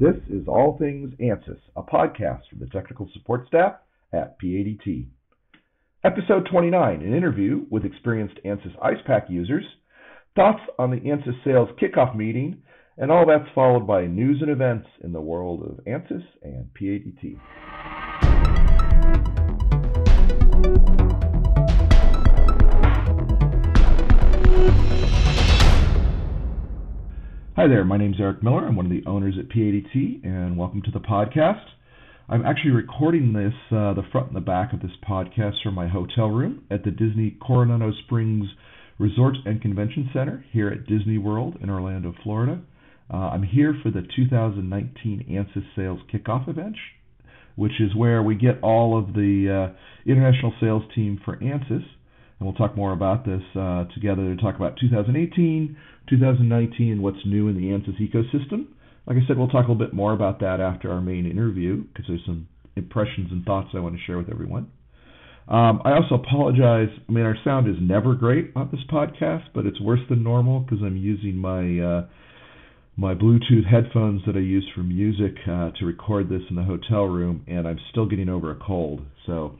[0.00, 3.78] This is All Things ANSYS, a podcast from the technical support staff
[4.12, 5.06] at PADT.
[6.04, 9.64] Episode 29, an interview with experienced ANSYS IcePak users,
[10.36, 12.62] thoughts on the ANSYS sales kickoff meeting,
[12.96, 17.36] and all that's followed by news and events in the world of ANSYS and PADT.
[27.58, 28.68] Hi there, my name is Eric Miller.
[28.68, 31.64] I'm one of the owners at PADT, and welcome to the podcast.
[32.28, 35.88] I'm actually recording this, uh, the front and the back of this podcast from my
[35.88, 38.46] hotel room at the Disney Coronado Springs
[39.00, 42.60] Resort and Convention Center here at Disney World in Orlando, Florida.
[43.12, 46.76] Uh, I'm here for the 2019 ANSYS Sales Kickoff event,
[47.56, 51.82] which is where we get all of the uh, international sales team for ANSYS
[52.38, 55.76] and we'll talk more about this uh, together to talk about 2018,
[56.08, 58.66] 2019, and what's new in the ANSYS ecosystem.
[59.06, 61.82] Like I said, we'll talk a little bit more about that after our main interview
[61.84, 64.70] because there's some impressions and thoughts I want to share with everyone.
[65.48, 66.90] Um, I also apologize.
[67.08, 70.60] I mean, our sound is never great on this podcast, but it's worse than normal
[70.60, 72.06] because I'm using my uh,
[72.98, 77.04] my Bluetooth headphones that I use for music uh, to record this in the hotel
[77.04, 79.00] room, and I'm still getting over a cold.
[79.24, 79.58] So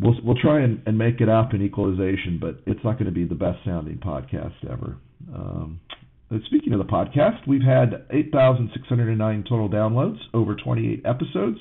[0.00, 3.12] we'll we'll try and, and make it up in equalization, but it's not going to
[3.12, 4.96] be the best sounding podcast ever.
[5.34, 5.80] Um,
[6.46, 11.58] speaking of the podcast, we've had 8,609 total downloads over 28 episodes,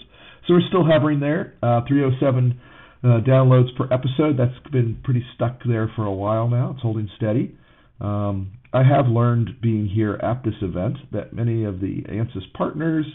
[0.48, 1.56] so we're still hovering there.
[1.62, 2.60] Uh, 307
[3.04, 4.38] uh, downloads per episode.
[4.38, 6.72] That's been pretty stuck there for a while now.
[6.74, 7.56] It's holding steady.
[8.02, 13.06] Um, I have learned being here at this event that many of the ANSYS partners,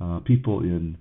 [0.00, 0.98] uh, people in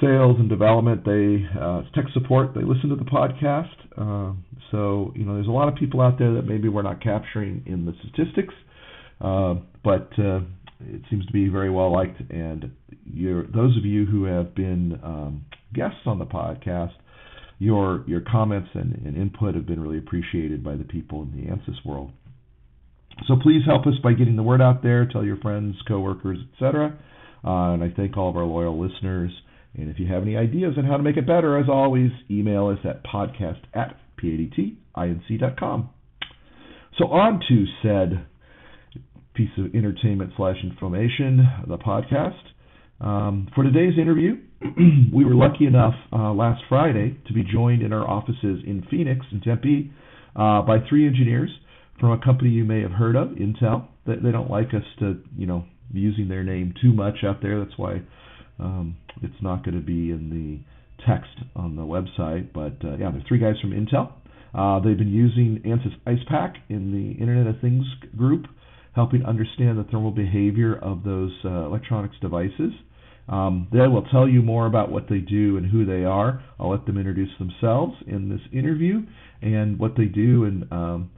[0.00, 3.74] sales and development, they uh, tech support, they listen to the podcast.
[3.96, 4.34] Uh,
[4.70, 7.62] so you know, there's a lot of people out there that maybe we're not capturing
[7.66, 8.54] in the statistics,
[9.20, 10.40] uh, but uh,
[10.80, 12.20] it seems to be very well liked.
[12.30, 12.70] And
[13.54, 15.44] those of you who have been um,
[15.74, 16.92] guests on the podcast,
[17.58, 21.50] your your comments and, and, input have been really appreciated by the people in the
[21.50, 22.12] ANSYS world.
[23.26, 25.06] So please help us by getting the word out there.
[25.06, 26.96] Tell your friends, coworkers, etc.
[27.44, 29.32] Uh, and I thank all of our loyal listeners.
[29.74, 32.68] And if you have any ideas on how to make it better, as always, email
[32.68, 35.90] us at podcast at padtinc.com.
[36.98, 38.26] So on to said
[39.34, 42.40] piece of entertainment slash information, the podcast.
[43.00, 44.38] Um, for today's interview,
[45.14, 49.24] we were lucky enough uh, last Friday to be joined in our offices in Phoenix
[49.30, 49.92] and Tempe
[50.34, 51.50] uh, by three engineers
[52.00, 53.86] from a company you may have heard of, Intel.
[54.04, 57.64] They, they don't like us to, you know, using their name too much out there.
[57.64, 58.02] That's why
[58.58, 63.10] um, it's not going to be in the text on the website, but uh, yeah,
[63.10, 64.12] there's three guys from Intel.
[64.54, 67.84] Uh, they've been using ANSYS IcePak in the Internet of Things
[68.16, 68.46] group,
[68.94, 72.72] helping understand the thermal behavior of those uh, electronics devices.
[73.28, 76.42] Um, they will tell you more about what they do and who they are.
[76.58, 79.02] I'll let them introduce themselves in this interview
[79.42, 81.10] and what they do, and um,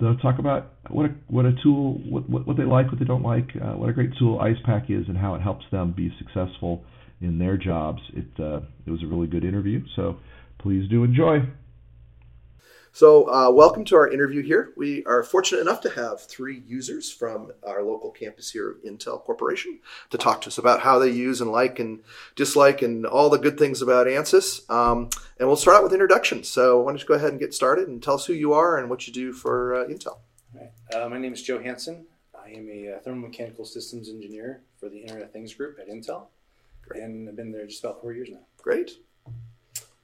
[0.00, 3.04] they'll talk about what a what a tool, what what, what they like, what they
[3.04, 6.12] don't like, uh, what a great tool IcePak is, and how it helps them be
[6.18, 6.84] successful
[7.20, 8.00] in their jobs.
[8.14, 10.16] It uh, it was a really good interview, so
[10.58, 11.38] please do enjoy.
[12.92, 14.72] So, uh, welcome to our interview here.
[14.76, 19.22] We are fortunate enough to have three users from our local campus here of Intel
[19.22, 22.00] Corporation to talk to us about how they use and like and
[22.34, 24.68] dislike and all the good things about ANSYS.
[24.70, 26.48] Um, and we'll start out with introductions.
[26.48, 28.78] So, why don't you go ahead and get started and tell us who you are
[28.78, 30.18] and what you do for uh, Intel?
[30.54, 30.70] Right.
[30.94, 32.06] Uh, my name is Joe Hansen.
[32.34, 36.28] I am a uh, thermomechanical systems engineer for the Internet of Things group at Intel.
[36.86, 37.02] Great.
[37.02, 38.40] And I've been there just about four years now.
[38.56, 38.92] Great.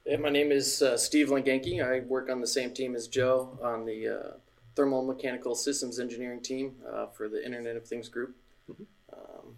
[0.06, 1.82] Yeah, my name is uh, Steve Langenke.
[1.82, 4.36] I work on the same team as Joe on the uh,
[4.76, 8.36] thermal mechanical systems engineering team uh, for the Internet of Things group.
[8.70, 8.82] Mm-hmm.
[9.14, 9.56] Um,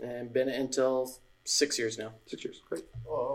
[0.00, 1.10] and been at Intel
[1.44, 2.12] six years now.
[2.24, 2.84] Six years, great.
[3.10, 3.34] Uh,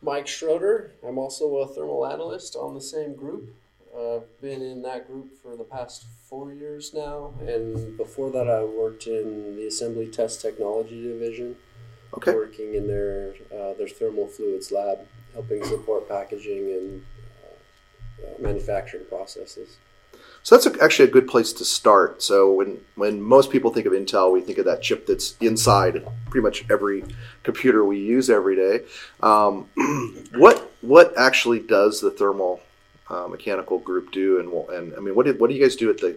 [0.00, 0.92] Mike Schroeder.
[1.04, 3.52] I'm also a thermal analyst on the same group.
[3.98, 8.62] I've been in that group for the past four years now, and before that, I
[8.62, 11.56] worked in the assembly test technology division,
[12.14, 12.34] okay.
[12.34, 14.98] working in their uh, their thermal fluids lab
[15.36, 17.04] helping support packaging and
[17.44, 19.76] uh, uh, manufacturing processes.
[20.42, 22.22] So that's actually a good place to start.
[22.22, 26.06] So when when most people think of Intel, we think of that chip that's inside
[26.30, 27.04] pretty much every
[27.42, 28.84] computer we use every day.
[29.20, 29.68] Um,
[30.34, 32.60] what what actually does the thermal
[33.10, 34.38] uh, mechanical group do?
[34.40, 36.16] And and I mean, what did, what do you guys do at the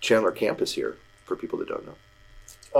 [0.00, 1.96] Chandler campus here for people that don't know?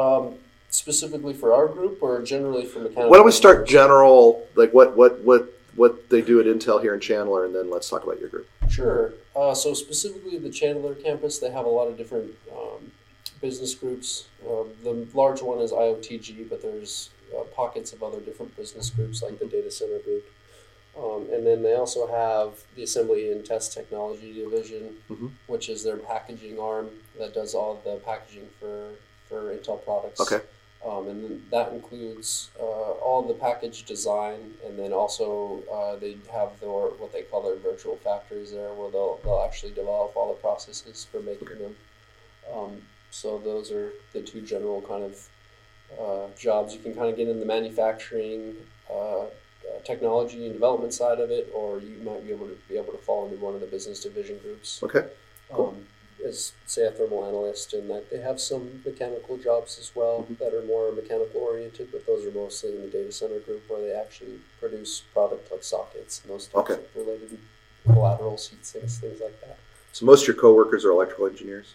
[0.00, 0.34] Um,
[0.68, 3.10] specifically for our group, or generally for mechanical?
[3.10, 4.46] Why don't we start general?
[4.54, 7.88] Like what what what what they do at Intel here in Chandler, and then let's
[7.88, 8.48] talk about your group.
[8.68, 9.14] Sure.
[9.34, 12.92] Uh, so specifically, the Chandler campus, they have a lot of different um,
[13.40, 14.26] business groups.
[14.46, 19.22] Uh, the large one is IOTG, but there's uh, pockets of other different business groups
[19.22, 20.24] like the data center group.
[20.96, 25.30] Um, and then they also have the assembly and test technology division, Mhm.
[25.46, 28.90] which is their packaging arm that does all the packaging for,
[29.26, 30.20] for Intel products.
[30.20, 30.44] Okay.
[30.84, 36.58] Um, and that includes uh, all the package design, and then also uh, they have
[36.58, 40.40] their what they call their virtual factories there, where they'll they'll actually develop all the
[40.40, 41.76] processes for making them.
[42.52, 45.28] Um, so those are the two general kind of
[46.00, 46.74] uh, jobs.
[46.74, 48.56] You can kind of get in the manufacturing,
[48.90, 49.26] uh, uh,
[49.84, 52.98] technology and development side of it, or you might be able to be able to
[52.98, 54.82] fall into one of the business division groups.
[54.82, 55.06] Okay.
[55.52, 55.68] Cool.
[55.68, 55.81] Um,
[56.26, 60.34] as say a thermal analyst, and that they have some mechanical jobs as well Mm-hmm.
[60.44, 63.80] that are more mechanical oriented, but those are mostly in the data center group where
[63.80, 66.82] they actually produce product like sockets and those types Okay.
[66.82, 67.38] of related
[67.86, 69.58] collaterals, heat sinks, things like that.
[69.92, 71.74] So most of your coworkers are electrical engineers.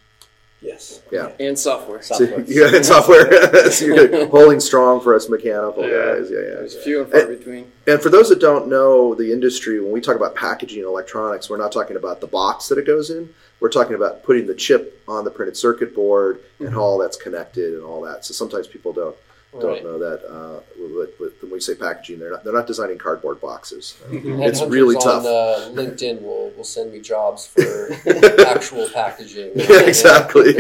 [0.62, 1.02] Yes.
[1.12, 1.32] Yeah.
[1.40, 2.02] And software.
[2.02, 3.72] So, yeah, and software.
[3.72, 6.30] so you're holding strong for us mechanical guys.
[6.32, 6.56] Yeah, yeah.
[6.56, 7.72] There's few and far And- between.
[7.86, 11.50] And for those that don't know the industry, when we talk about packaging and electronics,
[11.50, 13.30] we're not talking about the box that it goes in.
[13.60, 16.76] We're talking about putting the chip on the printed circuit board and mm-hmm.
[16.76, 18.26] how all that's connected and all that.
[18.26, 19.16] So sometimes people don't
[19.54, 19.84] don't Right.
[19.84, 20.20] know that.
[20.30, 23.96] Uh, with, with, when we say packaging, they're not they're not designing cardboard boxes.
[24.12, 25.26] It's really tough.
[25.26, 27.90] On uh, LinkedIn will will send me jobs for
[28.46, 29.52] actual packaging.
[29.56, 30.54] yeah, exactly.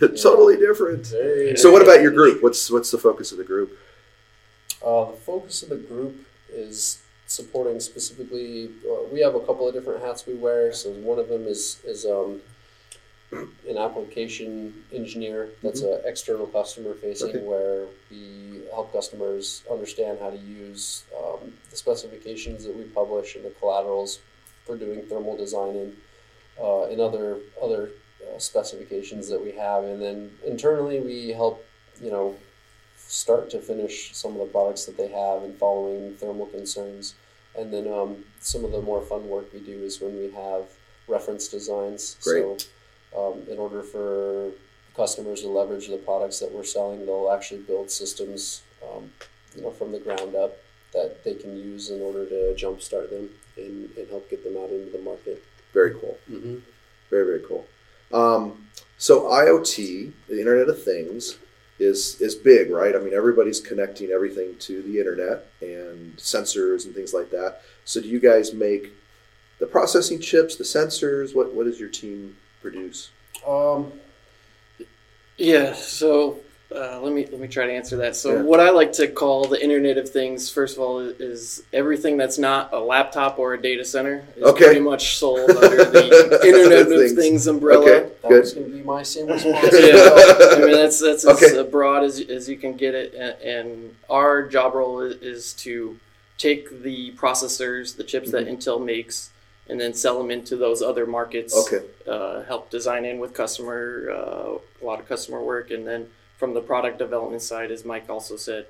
[0.00, 1.06] That's totally different.
[1.06, 2.42] very- So, what about your group?
[2.42, 3.78] What's what's the focus of the group?
[4.84, 6.16] Uh, the focus of the group
[6.52, 8.70] is supporting specifically.
[8.88, 10.72] Uh, we have a couple of different hats we wear.
[10.72, 12.40] So one of them is is um,
[13.30, 15.50] an application engineer.
[15.62, 17.44] That's an external customer facing, Okay.
[17.44, 23.44] where we help customers understand how to use um, the specifications that we publish and
[23.44, 24.20] the collaterals
[24.64, 25.96] for doing thermal designing,
[26.60, 27.90] uh, and other other
[28.22, 29.84] uh, specifications that we have.
[29.84, 31.64] And then internally, we help
[32.00, 32.36] you know
[32.96, 37.14] start to finish some of the products that they have and following thermal concerns.
[37.56, 40.64] And then um, some of the more fun work we do is when we have
[41.08, 42.16] reference designs.
[42.22, 42.60] Great.
[42.60, 42.68] So
[43.16, 44.50] um, in order for
[44.96, 49.10] customers to leverage the products that we're selling, they'll actually build systems, um,
[49.54, 50.56] you know, from the ground up
[50.92, 54.70] that they can use in order to jumpstart them and, and help get them out
[54.70, 55.44] into the market.
[55.72, 56.18] Very cool.
[56.30, 56.56] Mm-hmm.
[57.10, 57.66] Very very cool.
[58.12, 58.66] Um,
[58.96, 61.38] so IoT, the Internet of Things,
[61.78, 62.94] is is big, right?
[62.94, 67.60] I mean, everybody's connecting everything to the internet and sensors and things like that.
[67.84, 68.92] So, do you guys make
[69.60, 71.34] the processing chips, the sensors?
[71.34, 73.10] What what does your team produce?
[73.46, 73.92] Um,
[75.36, 76.38] Yeah, so
[76.74, 78.16] uh, let me let me try to answer that.
[78.16, 78.42] So Yeah.
[78.42, 82.38] what I like to call the Internet of Things, first of all, is everything that's
[82.38, 84.64] not a laptop or a data center is Okay.
[84.64, 87.12] pretty much sold under the Internet of Things.
[87.14, 87.82] Things, umbrella.
[87.88, 88.00] Okay.
[88.22, 88.40] that Good.
[88.40, 89.72] was going to be my same response.
[89.72, 89.94] Yeah,
[90.52, 91.56] I mean that's that's as Okay.
[91.58, 95.52] uh, broad as, as you can get it, and, and our job role is, is
[95.64, 95.98] to
[96.36, 99.30] take the processors, the chips that Intel makes,
[99.68, 101.54] and then sell them into those other markets.
[101.56, 101.84] Okay.
[102.06, 106.54] Uh, help design in with customer, uh, a lot of customer work, and then from
[106.54, 108.66] the product development side, as Mike also said,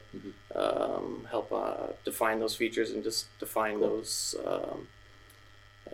[0.54, 4.88] um, help uh, define those features and just define those um,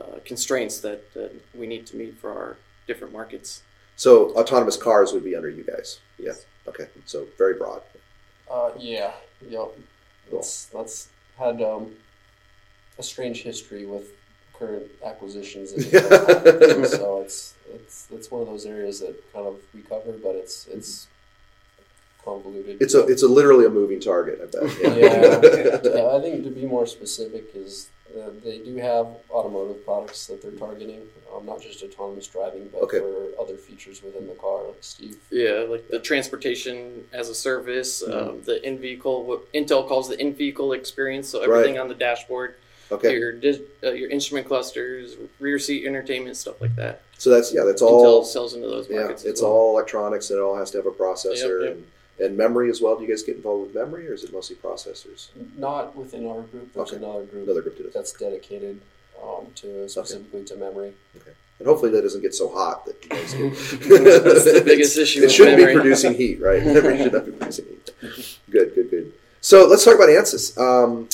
[0.01, 2.57] uh, constraints that, that we need to meet for our
[2.87, 3.63] different markets.
[3.97, 5.99] So, autonomous cars would be under you guys.
[6.19, 6.33] Yeah.
[6.67, 6.89] Okay.
[7.07, 7.83] So, very broad.
[8.51, 9.13] Uh, yeah,
[9.49, 9.77] yep.
[10.31, 11.09] That's that's
[11.39, 11.93] had um,
[12.99, 14.09] a strange history with
[14.59, 15.73] current acquisitions.
[15.75, 20.35] That so it's it's it's one of those areas that kind of we cover, but
[20.35, 21.07] it's it's
[22.25, 22.79] convoluted.
[22.81, 24.41] It's a it's a literally a moving target.
[24.43, 24.81] I bet.
[24.81, 26.07] yeah, yeah.
[26.17, 30.53] I think to be more specific is uh, they do have automotive products that they're
[30.53, 31.01] targeting,
[31.35, 33.01] um, not just autonomous driving, but Okay.
[33.01, 35.19] for other features within the car, like Steve.
[35.31, 38.29] Yeah, like the transportation as a service, Mm-hmm.
[38.29, 41.29] um, the in vehicle, what Intel calls the in vehicle experience.
[41.29, 42.55] So everything on the dashboard,
[42.93, 43.17] Okay.
[43.17, 47.03] your dis, uh, your instrument clusters, rear seat entertainment, stuff like that.
[47.19, 47.65] So that's yeah.
[47.65, 48.25] That's Intel all.
[48.25, 49.01] sells into those Yeah.
[49.01, 49.25] markets.
[49.25, 49.51] as It's well.
[49.53, 51.73] all electronics, and it all has to have a processor Yep, yep.
[51.73, 51.85] and
[52.21, 52.95] and memory as well.
[52.97, 55.29] Do you guys get involved with memory, or is it mostly processors?
[55.59, 56.73] Not within our group.
[56.73, 56.97] There's Okay.
[57.05, 57.91] another group Another group to do.
[57.93, 58.81] that's dedicated
[59.21, 60.93] um, to specifically to memory.
[61.17, 61.33] Okay.
[61.59, 63.53] And hopefully that doesn't get so hot that you guys get.
[64.25, 65.75] That's the biggest issue It with shouldn't memory.
[65.75, 66.65] be producing heat, right?
[66.67, 68.39] Memory should not be producing heat.
[68.51, 69.13] Good, good, good.
[69.41, 70.59] So let's talk about ANSYS.
[70.59, 71.09] Um,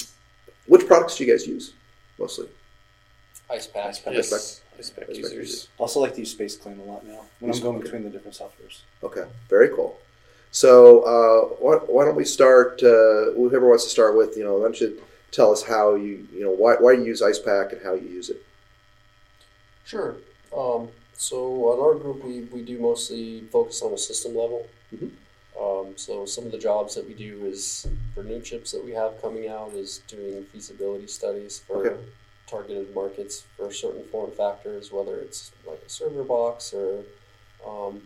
[0.70, 1.72] which products do you guys use
[2.18, 2.46] mostly?
[3.50, 3.86] IcePak.
[3.92, 4.14] Ice pack.
[4.14, 4.78] Yes, Respect.
[4.78, 5.48] respect Respect users.
[5.48, 5.68] users.
[5.78, 7.84] Also like to use SpaceClaim a lot now when I'm going okay.
[7.84, 8.76] between the different softwares.
[9.02, 9.98] Okay, very cool.
[10.52, 10.72] So
[11.14, 12.80] uh, why, why don't we start?
[12.82, 16.26] Uh, whoever wants to start with, you know, why don't you tell us how you,
[16.32, 18.40] you know, why, why you use IcePak and how you use it?
[19.84, 20.10] Sure.
[20.56, 21.36] Um, So
[21.70, 24.66] on our group, we, we do mostly focus on a system level.
[24.94, 25.10] Mhm.
[25.60, 28.92] Um, so some of the jobs that we do is for new chips that we
[28.92, 32.00] have coming out is doing feasibility studies for Okay.
[32.46, 37.02] targeted markets for certain form factors, whether it's like a server box or
[37.66, 38.00] um,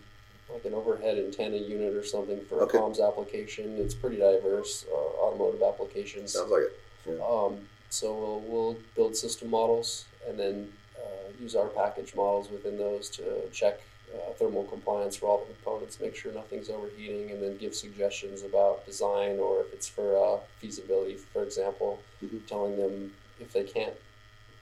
[0.53, 2.77] like an overhead antenna unit or something for Okay.
[2.77, 3.79] a comms application.
[3.79, 6.33] It's pretty diverse, uh, automotive applications.
[6.33, 7.21] Sounds like it.
[7.21, 7.59] Um,
[7.91, 10.69] so we'll, we'll build system models and then
[10.99, 13.81] uh, use our package models within those to check
[14.15, 18.43] uh, thermal compliance for all the components, make sure nothing's overheating, and then give suggestions
[18.43, 22.47] about design or if it's for uh, feasibility, for example, Mhm.
[22.47, 23.95] telling them if they can't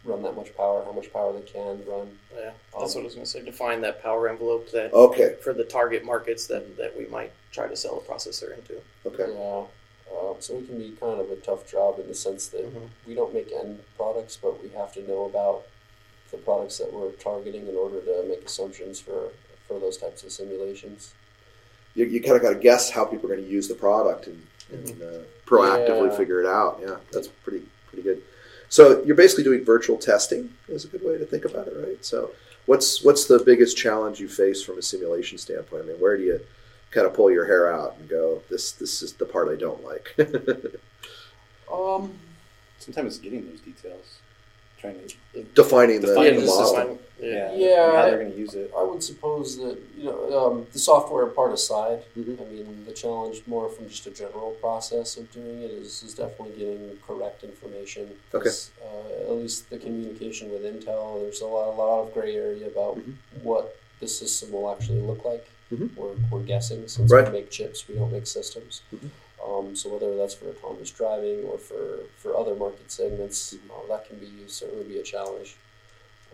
[0.05, 2.19] run that much power, how much power they can run.
[2.35, 3.43] Yeah, that's Um, what I was going to say.
[3.43, 5.35] Define that power envelope that Okay.
[5.41, 8.81] for the target markets that, that we might try to sell a processor into.
[9.07, 9.33] Okay.
[9.33, 9.67] Yeah.
[10.13, 12.89] Uh, so it can be kind of a tough job in the sense that Mhm.
[13.07, 15.65] we don't make end products, but we have to know about
[16.33, 19.29] the products that we're targeting in order to make assumptions for,
[19.69, 21.13] for those types of simulations.
[21.95, 24.27] You, you kind of got to guess how people are going to use the product
[24.27, 26.17] and, and uh, proactively Yeah.
[26.17, 26.81] figure it out.
[26.83, 28.23] Yeah, that's pretty pretty good.
[28.71, 32.03] So you're basically doing virtual testing is a good way to think about it, right?
[32.03, 32.31] So
[32.65, 35.85] what's what's the biggest challenge you face from a simulation standpoint?
[35.85, 36.41] I mean, where do you
[36.91, 39.85] kind of pull your hair out and go, this this is the part I don't
[39.85, 40.17] like?
[41.73, 42.13] Um,
[42.79, 44.19] Sometimes it's getting those details,
[44.83, 44.99] trying
[45.35, 46.73] to Defining the, Defining the the model.
[46.75, 47.55] Define- yeah.
[47.55, 47.93] Yeah.
[47.97, 48.73] how they're going to use it.
[48.77, 50.21] I would suppose that you know
[50.51, 52.03] um, the software part aside.
[52.19, 52.41] Mhm.
[52.41, 56.15] I mean, the challenge more from just a general process of doing it is, is
[56.15, 58.11] definitely getting correct information.
[58.33, 62.35] 'Cause, Uh, at least the communication with Intel, there's a lot, a lot of gray
[62.35, 63.15] area about Mhm.
[63.45, 65.47] what the system will actually look like.
[65.73, 65.97] Mhm.
[65.97, 67.25] We're, we're guessing since Right.
[67.27, 68.83] we make chips, we don't make systems.
[69.45, 73.71] Um, so whether that's for autonomous driving or for, for other market segments, Mhm.
[73.71, 75.57] uh, that can be certainly be a challenge.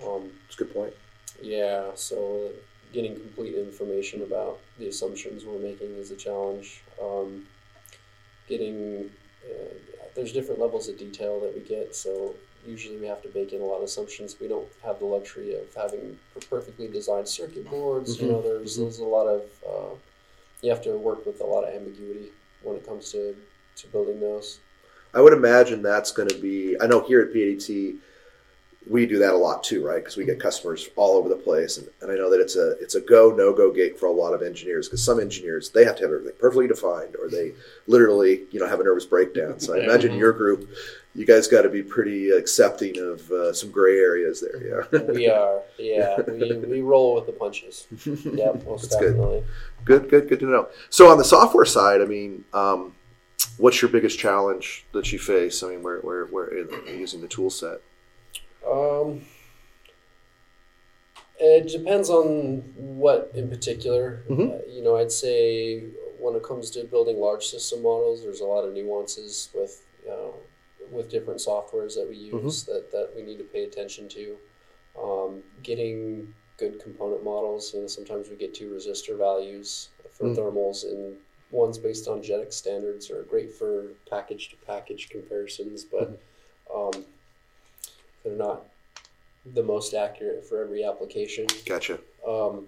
[0.05, 0.95] Um, That's a good point.
[1.41, 2.51] yeah, so
[2.93, 6.83] getting complete information about the assumptions we're making is a challenge.
[7.01, 7.47] Um,
[8.49, 9.11] getting
[9.49, 9.75] uh,
[10.15, 12.35] there's different levels of detail that we get, so
[12.67, 14.39] usually we have to bake in a lot of assumptions.
[14.41, 16.19] We don't have the luxury of having
[16.51, 18.21] perfectly designed circuit boards.
[18.21, 18.83] You know, there's Mhm.
[18.83, 19.95] there's a lot of uh,
[20.61, 23.35] you have to work with a lot of ambiguity when it comes to
[23.77, 24.59] to building those.
[25.15, 26.77] I would imagine that's going to be.
[26.81, 27.97] I know here at PADT,
[28.89, 29.97] we do that a lot too, right?
[30.03, 30.43] Because we get mm-hmm.
[30.43, 33.35] customers all over the place, and, and I know that it's a it's a go
[33.35, 34.89] no go gate for a lot of engineers.
[34.89, 37.53] Because some engineers they have to have everything perfectly defined, or they
[37.87, 39.59] literally you know have a nervous breakdown.
[39.61, 40.21] So I imagine mm-hmm.
[40.21, 40.69] your group,
[41.19, 44.87] you guys got to be pretty accepting of uh, some gray areas there.
[44.93, 47.87] Yeah, we are, yeah, we, we roll with the punches.
[48.07, 49.11] Yep, most That's good.
[49.17, 49.45] definitely.
[49.85, 50.69] good, good, good to know.
[50.91, 52.45] So on the software side, I mean.
[52.53, 52.95] Um,
[53.57, 55.63] What's your biggest challenge that you face?
[55.65, 56.49] I mean, where where where
[56.89, 57.81] using the tool set?
[58.69, 59.23] Um,
[61.41, 64.23] it depends on what in particular.
[64.29, 64.61] Mhm.
[64.61, 65.81] Uh, you know, I'd say
[66.19, 70.33] when it comes to building large system models, there's a lot of nuances with uh,
[70.91, 74.37] with different softwares that we use that, that we need to pay attention to.
[75.01, 77.73] Um, getting good component models.
[77.75, 80.37] You know, sometimes we get two resistor values for Mm.
[80.37, 81.17] thermals, and
[81.51, 86.21] ones based on JEDEC standards are great for package to package comparisons, but
[86.75, 87.05] um,
[88.25, 88.65] they're not
[89.55, 91.47] the most accurate for every application.
[91.65, 91.99] Gotcha.
[92.27, 92.67] Um,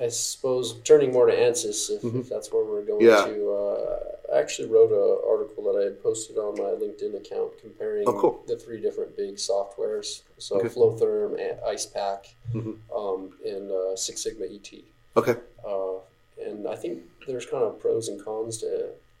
[0.00, 2.20] I suppose turning more to ANSYS, if, Mhm.
[2.20, 3.26] if that's where we're going Yeah.
[3.26, 3.52] to.
[3.52, 8.12] Uh, actually wrote an article that I had posted on my LinkedIn account comparing Oh,
[8.12, 8.44] cool.
[8.46, 10.22] the three different big softwares.
[10.38, 10.68] So Okay.
[10.68, 12.76] FloTHERM, IcePak, Mhm.
[12.94, 14.84] um, and uh, 6SigmaET.
[15.16, 15.34] Okay.
[15.66, 15.94] Uh,
[16.40, 18.68] and I think there's kind of pros and cons to,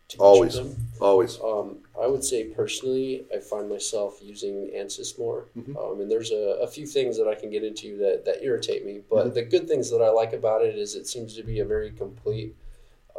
[0.08, 0.56] to each Always.
[0.56, 0.76] of them.
[1.00, 1.38] Always.
[1.40, 5.76] Um, I would say personally, I find myself using ANSYS more, Mhm.
[5.76, 8.84] um, and there's a, a few things that I can get into that, that irritate
[8.86, 9.02] me.
[9.10, 9.34] But Mhm.
[9.34, 11.90] the good things that I like about it is it seems to be a very
[11.90, 12.54] complete,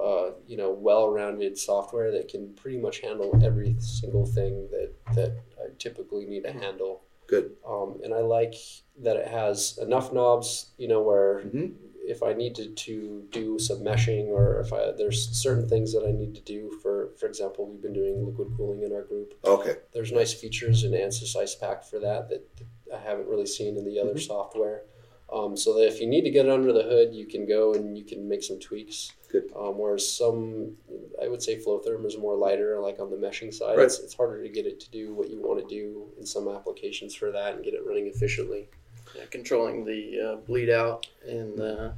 [0.01, 5.34] uh, you know, well-rounded software that can pretty much handle every single thing that that
[5.63, 7.01] I typically need to handle.
[7.27, 7.55] Good.
[7.67, 8.55] Um, and I like
[9.03, 11.75] that it has enough knobs, you know, where Mhm.
[12.03, 16.12] if I needed to do some meshing or if I, there's certain things that I
[16.12, 19.36] need to do for, for example, we've been doing liquid cooling in our group.
[19.46, 19.75] Okay.
[19.93, 22.50] There's nice features in ANSYS IcePak for that that
[22.93, 24.27] I haven't really seen in the other Mhm.
[24.27, 24.84] software.
[25.31, 27.98] Um, so that if you need to get under the hood, you can go and
[27.98, 29.12] you can make some tweaks.
[29.31, 29.51] Good.
[29.55, 30.73] Um, whereas some,
[31.21, 33.77] I would say FloTHERM is more lighter, like on the meshing side.
[33.77, 33.85] Right.
[33.85, 36.50] It's, it's harder to get it to do what you want to do in some
[36.50, 38.67] applications for that and get it running efficiently.
[39.15, 41.93] Yeah, controlling the uh, bleed out and the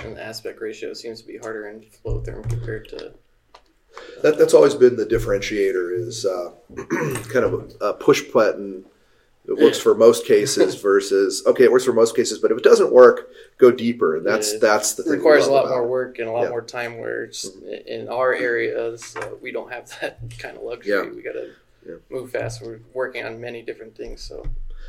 [0.00, 3.14] and the aspect ratio seems to be harder in FloTHERM compared to
[4.22, 6.50] That, that's always been the differentiator is uh,
[7.28, 8.84] kind of a, a push button
[9.46, 12.64] it works for most cases versus okay, it works for most cases, but if it
[12.64, 14.16] doesn't work, go deeper.
[14.16, 15.12] And that's Yeah, that's the thing.
[15.12, 15.88] requires a lot more it.
[15.88, 16.48] work and a lot Yeah.
[16.50, 16.98] more time.
[16.98, 17.44] Where it's,
[17.86, 20.94] in our areas, uh, we don't have that kind of luxury.
[20.96, 21.10] Yeah.
[21.14, 21.50] We got to
[22.10, 22.62] move fast.
[22.62, 24.22] We're working on many different things.
[24.22, 24.46] So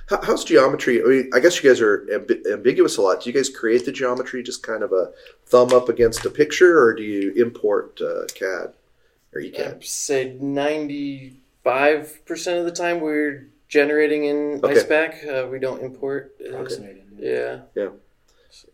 [0.08, 1.02] How, how's geometry?
[1.02, 3.22] I mean, I guess you guys are amb- ambiguous a lot.
[3.24, 5.12] Do you guys create the geometry just kind of a
[5.48, 8.74] thumb up against a picture, or do you import uh, CAD
[9.34, 9.68] or ECAD?
[9.76, 14.76] I'd say ninety-five percent of the time we're generating in Okay.
[14.76, 15.28] IcePak.
[15.46, 16.36] Uh, we don't import.
[16.44, 17.04] Uh, Approximating.
[17.18, 17.62] Yeah.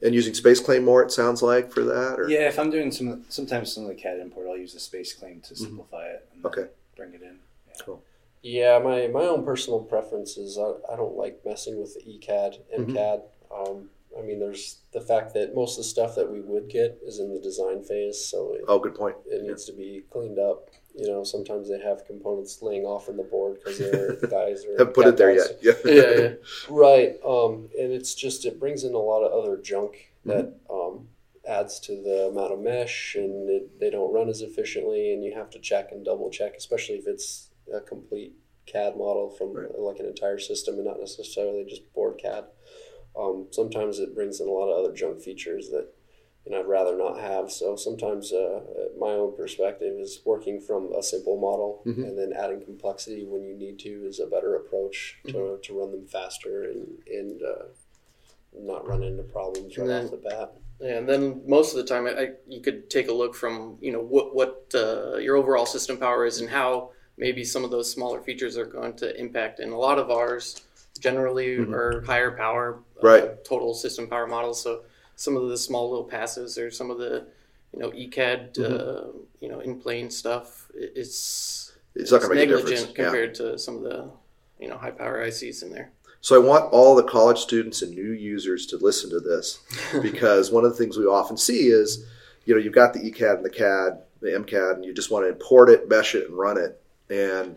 [0.04, 3.26] And using SpaceClaim more, it sounds like for that, or Yeah, if I'm doing some,
[3.30, 6.28] sometimes some of the CAD import, I'll use the SpaceClaim to simplify it.
[6.36, 6.66] And Okay.
[6.96, 7.38] Bring it in.
[7.84, 8.04] Cool.
[8.44, 12.58] Yeah, my, my own personal preference is I, I don't like messing with the ECAD.
[12.78, 13.22] MCAD.
[13.56, 17.00] Um, I mean, there's the fact that most of the stuff that we would get
[17.04, 19.16] is in the design phase, so it, oh, good point.
[19.26, 20.70] it needs to be cleaned up.
[20.96, 24.78] You know, sometimes they have components laying off in the board because their guys are
[24.78, 25.50] Haven't put it there guys.
[25.62, 25.82] yet.
[25.86, 25.92] Yeah.
[25.94, 26.20] Yeah.
[26.22, 26.34] yeah.
[26.70, 27.16] Right.
[27.26, 31.08] Um, and it's just it brings in a lot of other junk that um,
[31.48, 35.34] adds to the amount of mesh, and it, they don't run as efficiently, and you
[35.34, 38.34] have to check and double check, especially if it's a complete
[38.68, 39.80] CAD model from Right.
[39.80, 42.44] like an entire system and not necessarily just board CAD.
[43.18, 45.88] Um, sometimes it brings in a lot of other junk features that
[46.50, 47.52] know I'd rather not have.
[47.52, 48.62] So sometimes uh,
[49.00, 52.04] my own perspective is working from a simple model Mhm.
[52.08, 55.92] and then adding complexity when you need to is a better approach to, to run
[55.92, 57.66] them faster and and uh,
[58.54, 60.54] not run into problems right then- off the bat.
[60.80, 63.92] Yeah, and then most of the time, I, you could take a look from you
[63.92, 67.88] know what what uh, your overall system power is and how maybe some of those
[67.92, 69.60] smaller features are going to impact.
[69.60, 70.60] And a lot of ours
[71.00, 71.72] generally Mhm.
[71.72, 73.24] are higher power, Right.
[73.24, 74.60] uh, total system power models.
[74.64, 74.82] So
[75.22, 77.28] some of the small little passes or some of the
[77.74, 78.74] you know ECAD, Mm-hmm.
[78.74, 82.80] uh, you know in plane stuff, it, it's It's not going to make a negligent
[82.80, 82.98] difference.
[82.98, 83.04] Yeah.
[83.06, 84.10] compared to some of the
[84.60, 85.92] you know high power ICs in there.
[86.22, 89.60] So I want all the college students and new users to listen to this
[90.02, 92.06] because one of the things we often see is,
[92.46, 95.26] you know, you've got the ECAD and the CAD, the MCAD, and you just want
[95.26, 96.80] to import it, mesh it, and run it.
[97.10, 97.56] And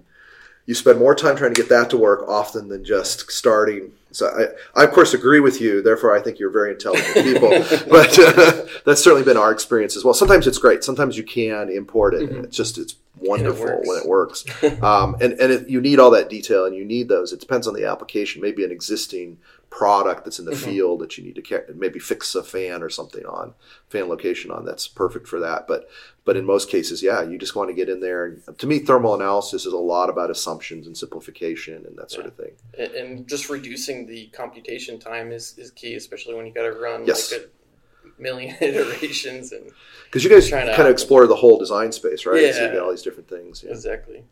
[0.67, 3.93] you spend more time trying to get that to work often than just starting.
[4.13, 5.83] So I, I of course agree with you.
[5.83, 7.51] Therefore, I think you're very intelligent people.
[7.91, 10.15] but uh, that's certainly been our experience as well.
[10.15, 10.85] Sometimes it's great.
[10.85, 13.89] Sometimes you can import it, and it's just it's wonderful works.
[13.89, 14.45] when it works.
[14.83, 17.33] Um, and and it, you need all that detail, and you need those.
[17.33, 18.41] It depends on the application.
[18.41, 19.39] Maybe an existing
[19.79, 20.65] product that's in the Mhm.
[20.67, 23.55] field that you need to ca- maybe fix a fan or something on
[23.89, 24.65] fan location on.
[24.65, 25.67] That's perfect for that.
[25.67, 25.89] But
[26.25, 28.25] but in most cases, yeah, you just want to get in there.
[28.25, 32.25] And to me, thermal analysis is a lot about assumptions and simplification and that sort
[32.27, 32.53] of thing.
[32.79, 36.73] And, and just reducing the computation time is, is key, especially when you got to
[36.73, 37.31] run Yes.
[37.33, 39.71] like a million iterations and
[40.05, 42.55] Because you guys Trying to- kind of explore the whole design space, right?
[42.55, 42.79] So you Yeah.
[42.79, 43.63] all these different things.
[43.65, 43.73] Yeah.
[43.73, 44.25] exactly.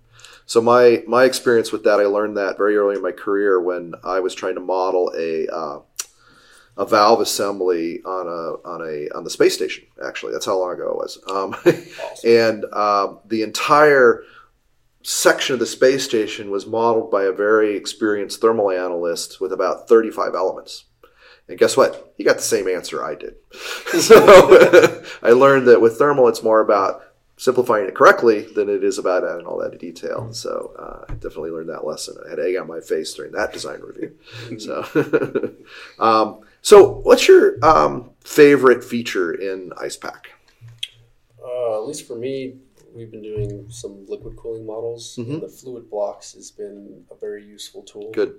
[0.53, 3.95] So my my experience with that, I learned that very early in my career when
[4.05, 5.79] I was trying to model a uh,
[6.77, 9.85] a valve assembly on a on a on the space station.
[10.05, 11.19] Actually, that's how long ago it was.
[11.27, 11.57] Um,
[12.27, 14.25] and um, the entire
[15.03, 19.88] section of the space station was modeled by a very experienced thermal analyst with about
[19.88, 20.85] 35 elements.
[21.49, 22.12] And guess what?
[22.19, 23.37] He got the same answer I did.
[24.01, 27.03] so I learned that with thermal, it's more about
[27.42, 30.33] simplifying it correctly than it is about adding all that detail.
[30.33, 32.14] So uh, I definitely learned that lesson.
[32.24, 34.16] I had egg on my face during that design review.
[34.61, 34.85] so,
[35.98, 40.26] um, so what's your um, favorite feature in IcePak?
[41.44, 42.59] Uh, at least for me,
[42.94, 45.31] we've been doing some liquid cooling models, Mhm.
[45.35, 48.12] and the fluid blocks has been a very useful tool.
[48.12, 48.38] Good.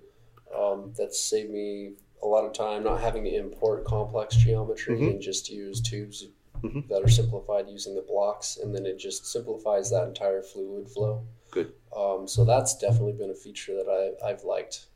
[0.57, 5.09] Um, that's saved me a lot of time not having to import complex geometry Mhm.
[5.11, 6.25] and just use tubes
[6.63, 6.87] Mhm.
[6.87, 11.23] that are simplified using the blocks, and then it just simplifies that entire fluid flow.
[11.51, 11.73] Good.
[11.95, 13.89] Um, so that's definitely been a feature that
[14.23, 14.87] I, I've liked.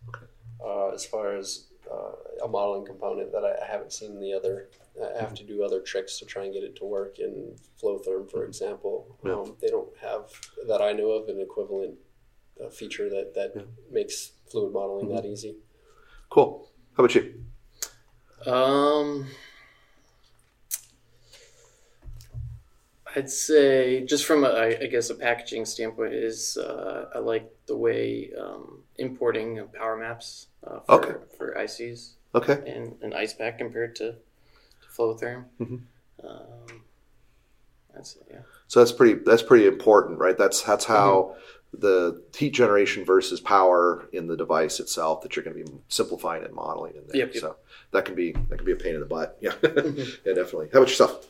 [0.64, 4.70] Uh, as far as uh, a modeling component that I, I haven't seen the other.
[5.00, 8.32] I have to do other tricks to try and get it to work in FloTHERM,
[8.32, 9.16] for example.
[9.24, 9.34] Yeah.
[9.34, 10.32] Um, they don't have
[10.68, 12.00] that I know of an equivalent
[12.64, 13.62] uh, feature that that Yeah.
[13.92, 15.58] makes fluid modeling that easy.
[16.32, 16.68] Cool.
[16.96, 17.44] How about you?
[18.48, 19.28] Um,
[23.15, 24.50] I'd say just from a,
[24.82, 30.48] I guess a packaging standpoint is uh, I like the way um, importing power maps
[30.65, 31.13] uh, for, Okay.
[31.38, 32.54] for ICs Okay.
[32.72, 35.46] and an IcePak compared to, to FloTHERM.
[35.60, 35.82] Mhm.
[36.24, 36.84] Um,
[37.93, 38.39] that's yeah.
[38.67, 40.38] So that's pretty that's pretty important, right?
[40.38, 41.36] That's that's how
[41.74, 46.43] the heat generation versus power in the device itself that you're going to be simplifying
[46.43, 47.17] and modeling in there.
[47.17, 47.41] Yep, yep.
[47.41, 47.56] So
[47.91, 49.38] that can be that can be a pain in the butt.
[49.41, 50.70] Yeah, yeah, definitely.
[50.74, 51.26] How about yourself?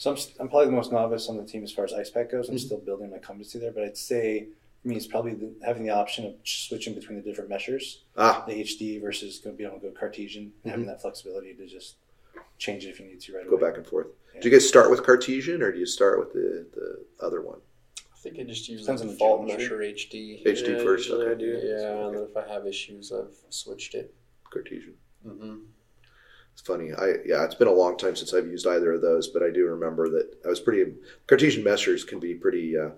[0.00, 2.48] So I'm, I'm probably the most novice on the team as far as IcePak goes.
[2.48, 2.60] I'm Mhm.
[2.60, 4.48] still building my competency there, but I'd say
[4.80, 8.42] for me, it's probably the, having the option of switching between the different meshers, Ah,
[8.48, 11.96] the HD versus going to be able to go Cartesian, having that flexibility to just
[12.56, 13.60] change it if you need to right go away.
[13.68, 14.06] back and forth.
[14.40, 17.60] Do you guys start with Cartesian or do you start with the, the other one?
[17.98, 19.92] I think I just use Depends the on the default geometry.
[19.92, 20.42] HD.
[20.46, 21.08] HD Yeah, first.
[21.10, 21.60] usually I do.
[21.62, 24.14] Yeah, and then if I have issues, I've switched it.
[24.50, 24.94] Cartesian.
[25.26, 25.56] Mm-hmm.
[26.52, 26.92] It's funny.
[26.92, 29.50] I yeah, it's been a long time since I've used either of those, but I
[29.50, 30.92] do remember that I was pretty.
[31.26, 32.90] Cartesian meshers can be pretty uh,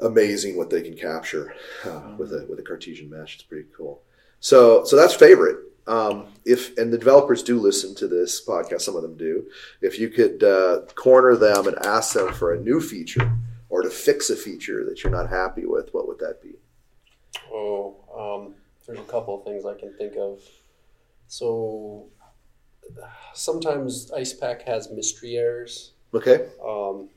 [0.00, 3.34] amazing what they can capture uh, with a with a Cartesian mesh.
[3.34, 4.02] It's pretty cool.
[4.40, 5.58] So so that's favorite.
[5.86, 9.46] Um, if and the developers do listen to this podcast, some of them do.
[9.80, 13.32] If you could uh, corner them and ask them for a new feature
[13.70, 16.52] or to fix a feature that you're not happy with, what would that be?
[17.50, 18.54] Oh, um,
[18.86, 20.40] there's a couple of things I can think of.
[21.26, 22.06] So
[23.34, 25.92] sometimes IcePak has mystery errors.
[26.14, 26.46] Okay.
[26.64, 27.08] Um,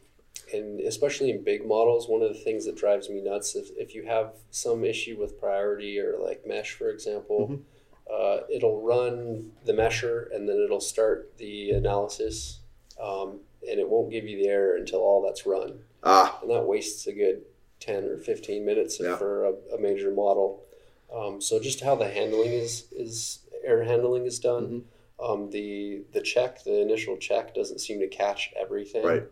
[0.53, 3.95] and especially in big models, one of the things that drives me nuts if, if
[3.95, 7.61] you have some issue with priority or like mesh, for example,
[8.11, 12.59] uh, it'll run the mesher and then it'll start the analysis,
[13.01, 16.63] um, and it won't give you the error until all that's run, Ah, and that
[16.65, 17.43] wastes a good
[17.79, 19.15] ten or fifteen minutes Yeah.
[19.15, 20.63] for a, a major model.
[21.15, 24.83] Um, so just how the handling is is error handling is done.
[25.23, 29.23] Um, the the check, the initial check, doesn't seem to catch everything right.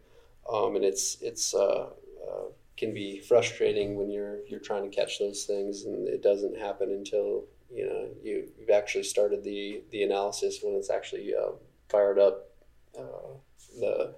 [0.52, 1.90] um, and it's it's uh,
[2.28, 2.46] uh,
[2.78, 6.92] can be frustrating when you're you're trying to catch those things and it doesn't happen
[6.92, 11.52] until you know you, you've actually started the the analysis when it's actually uh,
[11.90, 12.50] fired up
[12.98, 13.34] uh,
[13.80, 14.16] the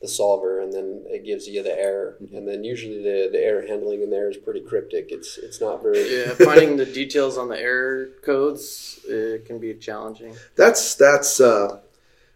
[0.00, 3.66] the solver and then it gives you the error and then usually the, the error
[3.66, 7.48] handling in there is pretty cryptic it's it's not very Yeah, finding the details on
[7.48, 10.34] the error codes it can be challenging.
[10.56, 11.80] That's that's uh,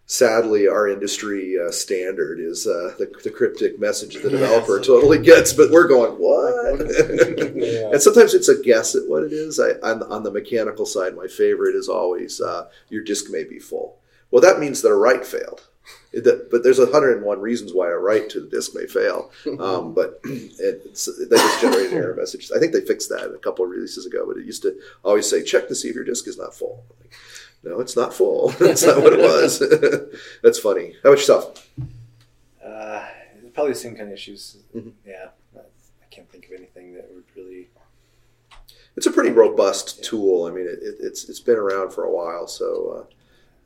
[0.05, 5.53] sadly our industry uh, standard is uh, the, the cryptic message the developer totally gets,
[5.53, 6.79] but we're going what?
[7.55, 7.89] Yeah.
[7.91, 9.59] and sometimes it's a guess at what it is.
[9.59, 13.59] I, on, on the mechanical side, my favorite is always uh, your disk may be
[13.59, 13.97] full.
[14.31, 15.67] Well, that means that a write failed.
[16.23, 19.31] But there's 101 reasons why a write to the disk may fail.
[19.59, 22.51] Um, but it's, they just generate an error message.
[22.55, 25.29] I think they fixed that a couple of releases ago, but it used to always
[25.29, 26.83] say, check to see if your disk is not full.
[26.99, 27.13] Like,
[27.63, 28.49] no, it's not full.
[28.59, 29.59] That's not what it was.
[30.43, 30.93] That's funny.
[31.03, 31.69] How about yourself?
[32.63, 33.05] Uh,
[33.53, 34.57] probably the same kind of issues.
[34.75, 34.91] Mhm.
[35.05, 37.69] Yeah, I can't think of anything that would really.
[38.97, 40.45] It's a pretty robust tool.
[40.45, 43.07] I mean, it, it, it's it's been around for a while, so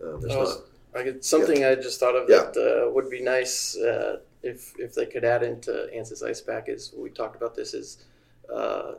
[0.02, 0.58] uh, um, there's Oh, not.
[0.96, 2.50] I could, something I just thought of Yeah.
[2.54, 6.94] that uh, would be nice uh, if if they could add into ANSYS IcePak is
[6.98, 8.06] we talked about this is
[8.54, 8.94] uh,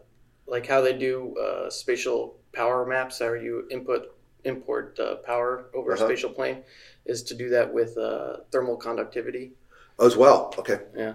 [0.46, 3.18] like how they do uh, spatial power maps.
[3.18, 6.05] How you input import uh, power over Uh-huh.
[6.05, 6.62] a spatial plane
[7.07, 9.53] is to do that with uh, thermal conductivity.
[9.98, 10.55] Oh, as well.
[10.59, 10.79] Okay.
[10.96, 11.14] Yeah,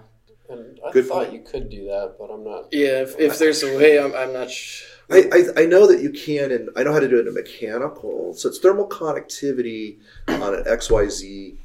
[0.50, 1.34] and I Good thought point.
[1.34, 3.02] you could do that but I'm not yeah.
[3.02, 4.52] If, if there's a way, I'm, I'm not.
[4.52, 7.22] Sh- I, I, I know that you can, and I know how to do it
[7.22, 8.34] in a mechanical.
[8.34, 11.56] So it's thermal conductivity on an XYZ.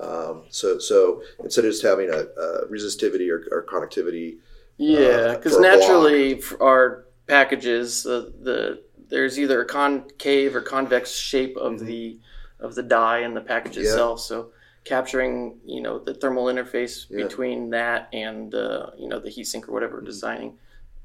[0.00, 4.38] Um, so so instead of just having a, a resistivity or, or conductivity,
[4.76, 5.78] Yeah, uh, because for a block.
[5.80, 12.18] naturally our packages, uh, the there's either a concave or convex shape of the
[12.60, 13.80] of the die in the package Mm-hmm.
[13.82, 13.88] Yeah.
[13.90, 14.20] itself.
[14.20, 14.50] So
[14.84, 17.24] capturing, you know, the thermal interface Yeah.
[17.24, 20.06] between that and uh, you know the heatsink or whatever Mm-hmm.
[20.06, 20.58] designing,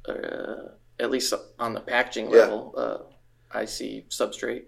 [0.07, 2.37] uh, at least on the packaging Yeah.
[2.37, 2.97] level, uh,
[3.59, 4.65] IC substrate.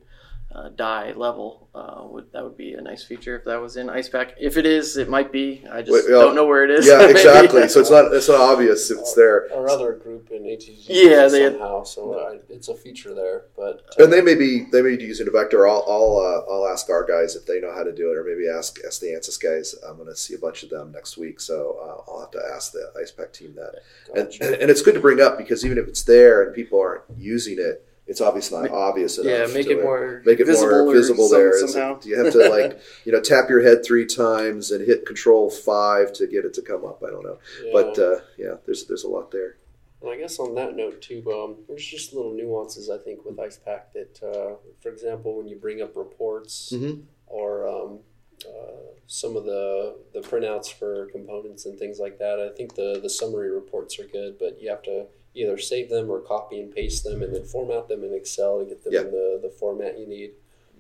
[0.56, 3.88] Uh, die level uh, would that would be a nice feature if that was in
[3.88, 4.36] IcePak.
[4.40, 5.66] If it is, it might be.
[5.70, 6.88] I just Wait, well, don't know where it is.
[6.88, 7.68] yeah, exactly.
[7.68, 11.28] so it's not it's not obvious if it's there, our other group in ATG Yeah,
[11.28, 14.82] they- somehow so I, it's a feature there but uh, and they may be they
[14.82, 15.68] may be using a vector.
[15.68, 18.24] I'll I'll, uh, I'll ask our guys if they know how to do it, or
[18.24, 19.76] maybe ask ask the ANSYS guys.
[19.86, 22.42] I'm going to see a bunch of them next week, so uh, I'll have to
[22.56, 23.82] ask the IcePak team that.
[24.16, 27.04] And, and it's good to bring up because even if it's there and people aren't
[27.18, 29.32] using it, it's obviously not obvious enough.
[29.50, 31.50] Yeah, make it more make it visible more visible some- there.
[31.50, 32.00] It- somehow.
[32.00, 35.50] do you have to like you know tap your head three times and hit Control
[35.50, 37.04] five to get it to come up?
[37.04, 37.72] I don't know, Yeah.
[37.74, 39.58] but uh, yeah, there's there's a lot there.
[40.02, 43.38] And I guess on that note too, um, there's just little nuances I think with
[43.38, 47.04] IcePak that, uh, for example, when you bring up reports Mhm.
[47.26, 48.00] or um,
[48.48, 53.00] uh, some of the the printouts for components and things like that, I think the
[53.02, 56.74] the summary reports are good, but you have to either save them or copy and
[56.74, 59.02] paste them and then format them in Excel to get them Yeah.
[59.02, 60.32] in the, the format you need.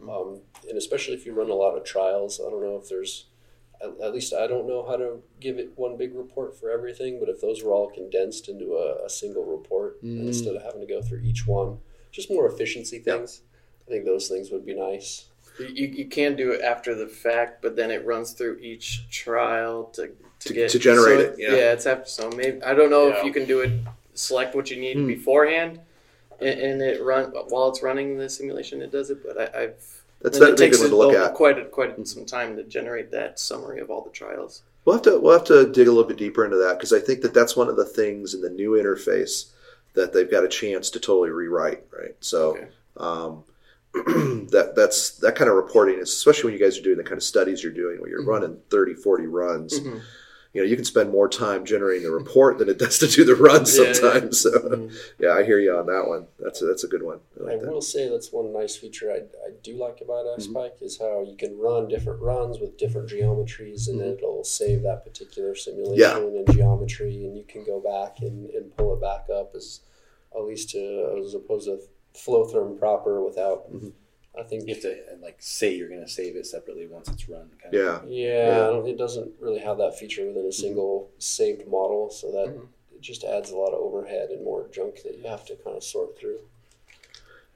[0.10, 3.28] Um, and especially if you run a lot of trials, I don't know if there's
[3.82, 7.20] at, at least I don't know how to give it one big report for everything,
[7.20, 10.22] but if those were all condensed into a, a single report Mm.
[10.28, 11.80] instead of having to go through each one,
[12.12, 13.18] just more efficiency Yeah.
[13.18, 13.41] things.
[13.88, 15.26] I think those things would be nice.
[15.60, 19.86] You, you can do it after the fact, but then it runs through each trial
[19.96, 20.08] to
[20.39, 21.50] to, To- get to generate so it, yeah.
[21.56, 22.10] yeah, it's after.
[22.10, 23.72] So maybe I don't know if you can do it
[24.15, 25.08] select what you need Hmm.
[25.08, 25.80] beforehand,
[26.39, 28.82] and, and it run while it's running the simulation.
[28.82, 31.34] It does it, but I, I've That's a good one to look at.
[31.34, 34.63] quite a, quite some time to generate that summary of all the trials.
[34.86, 36.99] We'll have to we'll have to dig a little bit deeper into that because I
[36.99, 39.51] think that that's one of the things in the new interface
[39.93, 41.84] that they've got a chance to totally rewrite.
[41.91, 42.15] Right.
[42.19, 42.67] So Okay.
[42.97, 43.43] um,
[44.51, 47.17] that that's that kind of reporting is especially when you guys are doing the kind
[47.17, 48.28] of studies you're doing where you're Mhm.
[48.28, 50.01] running 30 40 runs Mhm.
[50.56, 53.26] You know you can spend more time generating the report than it does to do
[53.26, 53.94] the run Yeah, yeah.
[53.94, 54.94] sometimes so Mhm.
[55.20, 57.46] yeah i hear you on that one that's a, that's a good one I I
[57.48, 57.72] like that.
[57.74, 60.84] will say that's one nice feature I, I do like about Mm-hmm.
[60.86, 64.13] Is how you can run different runs with different geometries and Mhm.
[64.18, 68.94] it'll save that particular simulation and geometry and you can go back and, and pull
[68.96, 69.82] it back up as
[70.36, 71.80] at least to as opposed to
[72.18, 73.91] FloTHERM proper without Mhm.
[74.38, 77.28] I think You have to like say you're going to save it separately once it's
[77.30, 77.50] run.
[77.62, 78.67] Kind yeah yeah, Yeah.
[78.67, 82.48] I don't- it doesn't really have that feature within a single saved model so that
[82.50, 82.67] Mhm.
[82.95, 85.78] it just adds a lot of overhead and more junk that you have to kind
[85.78, 86.39] of sort through.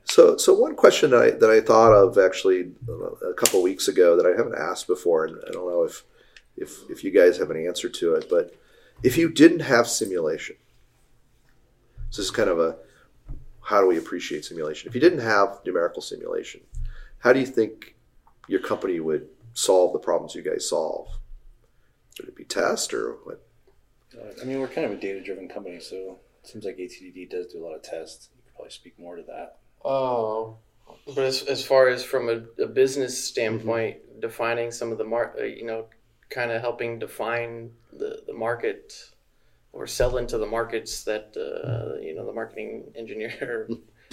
[0.06, 3.88] So, so one question that I, that I thought of actually uh, a couple weeks
[3.88, 6.04] ago that I haven't asked before, and I don't know if,
[6.58, 8.56] if if you guys have an answer to it, but
[9.04, 10.56] if you didn't have simulation,
[12.10, 12.78] this is kind of a
[13.70, 14.90] how do we appreciate simulation?
[14.90, 16.62] If you didn't have numerical simulation,
[17.20, 17.96] how do you think
[18.48, 21.08] your company would solve the problems you guys solve?
[22.18, 23.46] Would it be test or what?
[24.42, 27.46] I mean, we're kind of a data driven company, so it seems like ATDD does
[27.54, 28.30] do a lot of tests.
[28.36, 29.60] You could probably speak more to that.
[29.86, 30.58] Oh,
[31.06, 35.36] But as, as far as from a, a business standpoint, defining some of the mar,
[35.40, 35.86] uh, you know,
[36.32, 38.94] kind of helping define the, the market
[39.80, 43.68] or sell into the markets that uh, you know the marketing engineer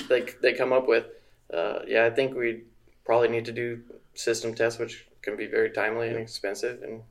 [0.09, 1.07] they they come up with.
[1.53, 2.63] Uh, yeah, I think we
[3.05, 3.83] probably need to do
[4.15, 6.83] system tests, which can be very timely and expensive.
[6.83, 7.03] And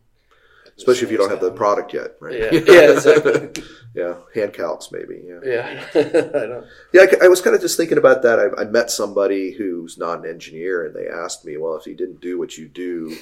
[0.78, 2.38] Especially if you don't have the product yet, right?
[2.38, 3.63] yeah, yeah, exactly.
[3.94, 5.22] yeah, hand calcs maybe.
[5.26, 5.39] Yeah.
[5.44, 6.65] Yeah, I don't.
[6.94, 8.39] Yeah, I I, was kind of just thinking about that.
[8.39, 11.96] I, I met somebody who's not an engineer, and they asked me, "Well, if you
[11.96, 13.15] didn't do what you do,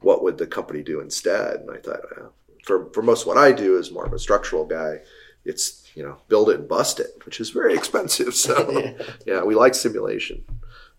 [0.00, 2.32] what would the company do instead?" And I thought, well,
[2.66, 5.00] for for most of what I do is more of a structural guy.
[5.44, 8.34] It's you know build it and bust it, which is very expensive.
[8.34, 8.92] So Yeah.
[9.26, 10.44] yeah, we like simulation.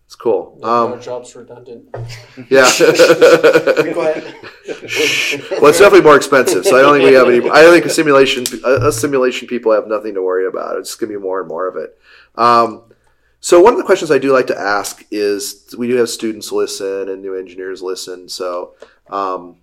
[0.06, 0.58] It's cool.
[0.62, 1.94] our Um, job's redundant.
[2.48, 2.64] yeah.
[5.60, 7.50] Well, it's definitely more expensive, so I don't think we have any.
[7.50, 10.78] I think a simulation, uh, us simulation people have nothing to worry about.
[10.78, 11.98] It's going to be more and more of it.
[12.36, 12.84] Um,
[13.40, 16.50] so one of the questions I do like to ask is, we do have students
[16.52, 18.28] listen and new engineers listen.
[18.30, 18.74] So,
[19.10, 19.56] um,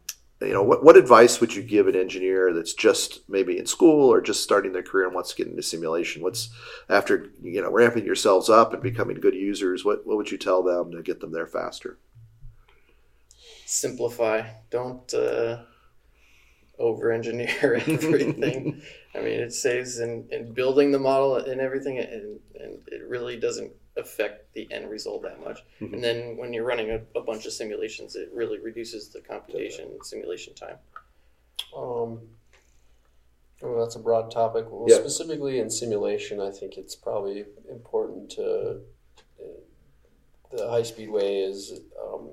[0.45, 4.11] you know, what, what advice would you give an engineer that's just maybe in school
[4.11, 6.21] or just starting their career and wants to get into simulation?
[6.21, 6.49] What's
[6.89, 9.83] after you know ramping yourselves up and becoming good users?
[9.83, 11.97] What what would you tell them to get them there faster?
[13.65, 14.47] simplify.
[14.69, 15.63] Don't uh,
[16.79, 18.81] over engineer everything.
[19.15, 23.37] I mean, it saves in, in building the model and everything, and, and it really
[23.37, 25.63] doesn't affect the end result that much.
[25.79, 25.93] Mhm.
[25.93, 29.97] And then when you're running a, a bunch of simulations, it really reduces the computation
[30.03, 30.77] simulation time.
[31.75, 32.19] Um,
[33.63, 34.65] oh, that's a broad topic.
[34.69, 34.95] Well, Yeah.
[34.97, 38.81] specifically in simulation, I think it's probably important to.
[39.41, 39.45] Uh,
[40.51, 42.29] the high speed way is um,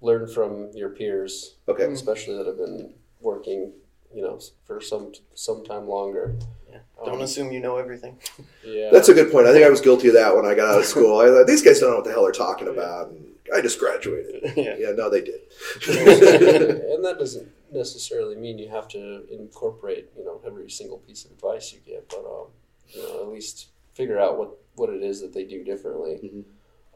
[0.00, 1.84] learn from your peers, Okay.
[1.84, 3.72] especially that have been working,
[4.14, 6.34] you know, for some some time longer.
[6.70, 6.78] Yeah.
[7.04, 8.18] Don't Um, assume you know everything.
[8.64, 9.46] Yeah, That's a good point.
[9.46, 11.20] I think I was guilty of that when I got out of school.
[11.20, 13.10] I thought these guys don't know what the hell they're talking about.
[13.10, 14.52] And I just graduated.
[14.56, 14.74] yeah.
[14.76, 15.40] Yeah, no, they did.
[15.88, 21.30] and that doesn't necessarily mean you have to incorporate you know every single piece of
[21.32, 22.46] advice you get but um,
[22.88, 26.44] you know at least figure out what what it is that they do differently Mhm.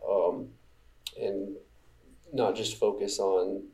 [0.08, 0.48] um,
[1.20, 1.56] and
[2.32, 3.64] not just focus on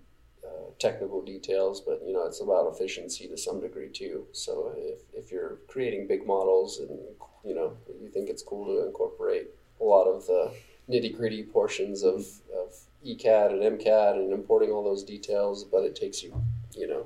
[0.57, 5.01] uh, technical details but you know it's about efficiency to some degree too so if,
[5.12, 6.99] if you're creating big models and
[7.45, 9.49] you know you think it's cool to incorporate
[9.81, 10.51] a lot of the
[10.88, 15.97] nitty gritty portions of, of ECAD and MCAD and importing all those details, but it
[15.97, 16.40] takes you,
[16.77, 17.05] you know,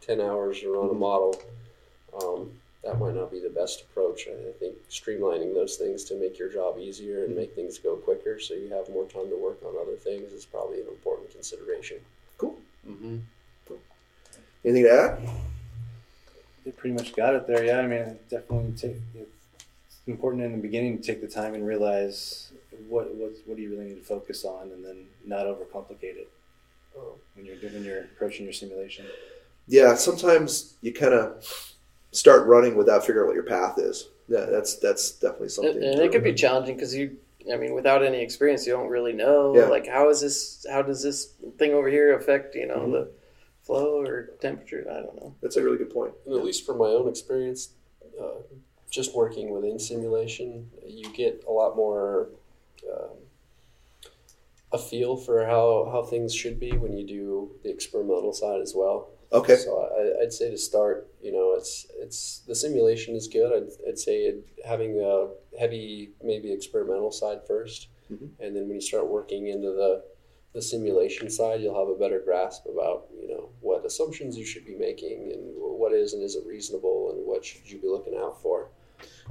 [0.00, 1.40] 10 hours to run a model.
[2.22, 2.50] Um,
[2.84, 4.28] that might not be the best approach.
[4.28, 8.38] I think streamlining those things to make your job easier and make things go quicker
[8.38, 11.98] so you have more time to work on other things is probably an important consideration.
[12.86, 12.96] Cool.
[12.96, 13.18] Mm-hmm.
[14.64, 15.18] Anything to add?
[16.64, 17.64] They pretty much got it there.
[17.64, 18.96] Yeah, I mean, definitely take.
[19.14, 22.52] It's important in the beginning to take the time and realize
[22.88, 26.30] what what what do you really need to focus on, and then not overcomplicate it
[26.96, 29.06] Um, when you're when you're approaching your simulation.
[29.68, 31.74] Yeah, sometimes you kind of
[32.12, 34.08] start running without figuring out what your path is.
[34.28, 35.76] Yeah, that's that's definitely something.
[35.76, 37.16] And, and it could be challenging because you,
[37.52, 39.54] I mean, without any experience, you don't really know.
[39.54, 39.64] Yeah.
[39.66, 40.66] Like, how is this?
[40.70, 42.92] How does this thing over here affect you know Mhm.
[42.92, 43.10] the
[43.62, 44.86] flow or temperature?
[44.90, 45.34] I don't know.
[45.40, 46.14] That's a really good point.
[46.26, 47.70] And at least from my own experience,
[48.20, 48.42] uh,
[48.90, 52.28] just working within simulation, you get a lot more
[52.92, 53.16] um,
[54.72, 58.74] a feel for how, how things should be when you do the experimental side as
[58.74, 59.10] well.
[59.32, 59.56] Okay.
[59.56, 63.52] So I, I'd say to start, you know, it's it's the simulation is good.
[63.52, 68.28] I'd, I'd say it, having a heavy maybe experimental side 1st Mhm.
[68.38, 70.04] and then when you start working into the
[70.52, 74.64] the simulation side, you'll have a better grasp about you know what assumptions you should
[74.64, 78.40] be making and what is and isn't reasonable and what should you be looking out
[78.40, 78.68] for.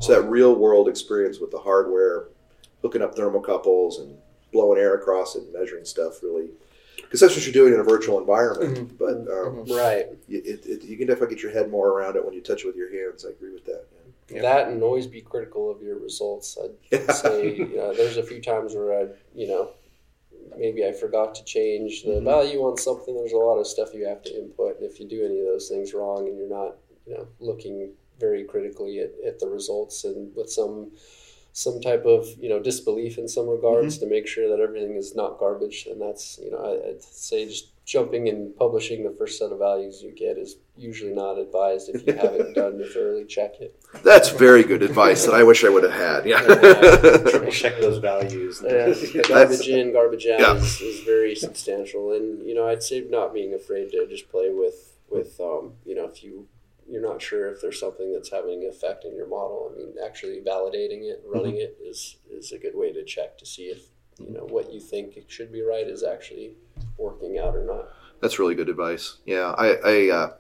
[0.02, 2.28] So that real world experience with the hardware,
[2.82, 4.18] hooking up thermocouples and
[4.52, 6.50] blowing air across it and measuring stuff really,
[7.02, 8.98] because that's what you're doing in a virtual environment.
[8.98, 10.08] But um, Right.
[10.28, 12.64] you, it, it, you can definitely get your head more around it when you touch
[12.64, 13.26] it with your hands.
[13.26, 13.86] I agree with that.
[14.30, 14.42] Yeah.
[14.42, 16.58] That and always be critical of your results.
[16.62, 17.12] I'd Yeah.
[17.12, 19.70] say you know, there's a few times where I, you know,
[20.58, 22.24] maybe I forgot to change the Mhm.
[22.24, 23.16] value on something.
[23.16, 25.46] There's a lot of stuff you have to input, and if you do any of
[25.46, 30.06] those things wrong and you're not, you know, looking very critically at, at the results
[30.06, 30.92] and with some
[31.58, 35.16] some type of you know disbelief in some regards to make sure that everything is
[35.16, 39.40] not garbage, and that's you know I, I'd say just jumping and publishing the first
[39.40, 43.24] set of values you get is usually not advised if you haven't done to thoroughly
[43.24, 43.80] check it.
[44.04, 46.24] That's very good advice that I wish I would have had.
[47.30, 47.50] Triple Yeah.
[47.52, 48.62] check those values.
[48.62, 48.94] Yeah,
[49.30, 50.56] garbage in, garbage out Yeah.
[50.56, 54.50] is, is very substantial, and you know I'd say not being afraid to just play
[54.50, 56.48] with with um, you know if you
[56.90, 59.72] you're not sure if there's something that's having an effect in your model.
[59.74, 63.46] I mean, actually validating it, running it is is a good way to check to
[63.46, 63.84] see if
[64.20, 66.56] you know what you think it should be right is actually
[66.98, 67.90] working out or not.
[68.22, 69.18] That's really good advice.
[69.26, 70.34] Yeah, I, I uh,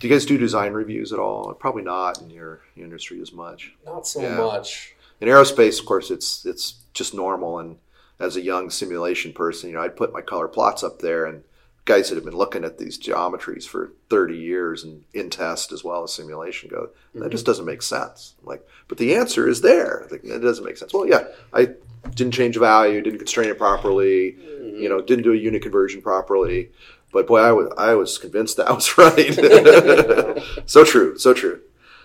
[0.00, 1.52] do you guys do design reviews at all?
[1.54, 3.74] Probably not in your industry as much.
[3.84, 4.36] Not so Yeah.
[4.36, 4.94] much.
[5.20, 7.58] In aerospace, of course, it's it's just normal.
[7.58, 7.78] And
[8.18, 11.44] as a young simulation person, you know, I'd put my color plots up there, and
[11.84, 15.82] guys that have been looking at these geometries for 30 years and in test as
[15.82, 18.34] well as simulation go, that just doesn't make sense.
[18.40, 20.06] I'm like, but the answer is there.
[20.10, 20.94] Like, it doesn't make sense.
[20.94, 21.70] Well, yeah, I
[22.14, 26.70] didn't change value, didn't constrain it properly, you know, didn't do a unit conversion properly.
[27.12, 30.42] But boy, I was I was convinced that i was right.
[30.66, 31.60] so true, so true.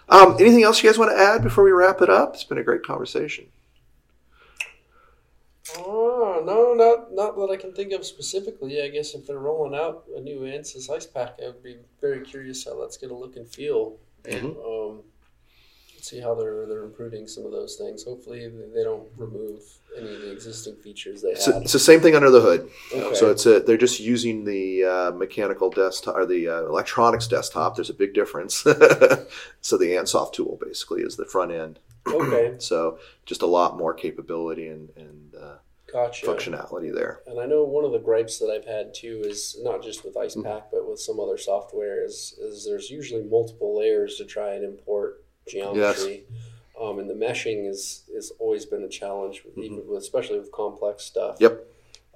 [0.09, 2.33] Um, anything else you guys want to add before we wrap it up?
[2.33, 3.47] It's been a great conversation.
[5.77, 8.81] Oh no, not not that I can think of specifically.
[8.81, 12.65] I guess if they're rolling out a new Ansys IcePak, I would be very curious
[12.65, 13.97] how that's going to look and feel.
[14.23, 14.55] Mhm.
[14.65, 15.03] Um,
[16.07, 18.03] see how they're they're improving some of those things.
[18.03, 19.61] Hopefully, they don't remove
[19.97, 21.61] any of the existing features they had.
[21.63, 22.69] it's the same thing under the hood.
[22.93, 23.15] Okay.
[23.15, 27.75] So it's a, they're just using the uh, mechanical desktop or the uh, electronics desktop.
[27.75, 28.55] There's a big difference.
[29.61, 31.79] so the Ansoft tool basically is the front end.
[32.07, 35.55] Okay, So just a lot more capability and, and uh,
[35.91, 36.25] gotcha.
[36.25, 37.21] functionality there.
[37.27, 40.15] And I know one of the gripes that I've had too is not just with
[40.15, 40.41] Mm-hmm.
[40.41, 44.63] IcePak, but with some other software is, is there's usually multiple layers to try and
[44.63, 46.25] import geometry.
[46.79, 50.51] Um, and the meshing is is always been a challenge, with, even with, especially with
[50.51, 51.35] complex stuff.
[51.35, 51.43] Mm-hmm.
[51.43, 51.65] Yep.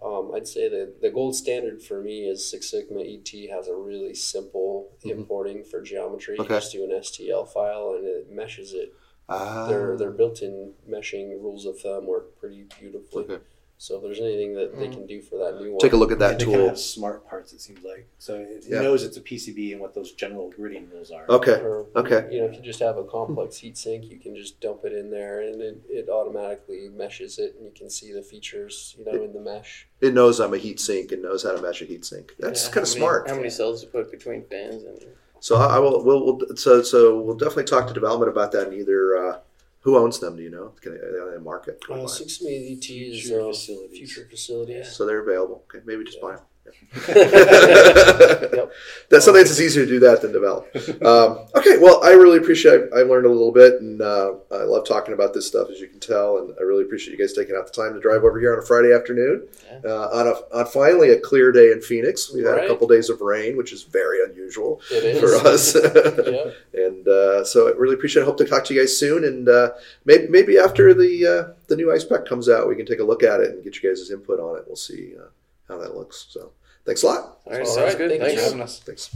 [0.04, 4.90] Um, I'd say that the gold standard for me is 6SigmaET has a really simple
[5.04, 6.36] importing for geometry.
[6.36, 6.42] Mm-hmm.
[6.44, 6.56] Okay.
[6.56, 8.94] You just do an STL file and it meshes it.
[9.32, 13.24] Ah, Their their built-in meshing rules of thumb work pretty beautifully.
[13.26, 13.40] Okay.
[13.78, 16.12] So if there's anything that they can do for that new one, take a look
[16.12, 16.68] at that they kind of tool.
[16.68, 17.52] have smart parts.
[17.52, 18.82] It seems like so it, it Yeah.
[18.82, 21.26] knows it's a PCB and what those general gridding rules are.
[21.28, 21.54] Okay.
[21.54, 22.28] Or, Okay.
[22.32, 24.94] You know, if you just have a complex heat sink, you can just dump it
[24.94, 29.06] in there, and it, it automatically meshes it, and you can see the features, you
[29.06, 29.88] know, in the mesh.
[30.00, 32.36] It knows I'm a heat sink and knows how to mesh a heat sink.
[32.38, 33.30] That's Yeah, kind of many- smart.
[33.30, 35.00] How many cells to put between fans and
[35.42, 36.04] So I I will.
[36.06, 38.68] We'll, we'll so so we'll definitely talk to development about that.
[38.68, 39.40] And either uh,
[39.82, 40.38] who owns them?
[40.38, 40.74] Do you know?
[40.82, 41.84] Can they, are they market?
[41.90, 43.98] Uh, 6SigmaET is Future facilities.
[43.98, 44.92] future facilities.
[44.96, 45.66] So they're available.
[45.68, 46.46] Okay, maybe just buy them.
[46.66, 46.74] Yep.
[49.10, 50.74] That's sometimes it's easier to do that than develop.
[51.04, 52.82] Um, okay, well, I really appreciate.
[52.96, 55.88] I learned a little bit, and uh, I love talking about this stuff, as you
[55.88, 56.38] can tell.
[56.38, 58.60] And I really appreciate you guys taking out the time to drive over here on
[58.60, 59.48] a Friday afternoon,
[59.86, 62.32] uh, on a on finally a clear day in Phoenix.
[62.34, 62.68] We had a Right.
[62.68, 65.20] couple days of rain, which is very unusual is.
[65.20, 65.76] for us.
[65.76, 66.56] Yep.
[66.74, 68.26] And uh, so I really appreciate it.
[68.26, 69.24] I hope to talk to you guys soon.
[69.24, 69.72] And uh,
[70.06, 73.24] maybe, maybe after the uh, the new IcePak comes out, we can take a look
[73.24, 74.64] at it and get you guys' input on it.
[74.68, 75.28] We'll see uh,
[75.72, 76.28] how that looks.
[76.30, 76.52] So
[76.86, 77.40] thanks a lot.
[77.46, 78.10] All right, sounds good.
[78.10, 78.80] thank Thanks for having us.
[78.80, 79.16] Thanks.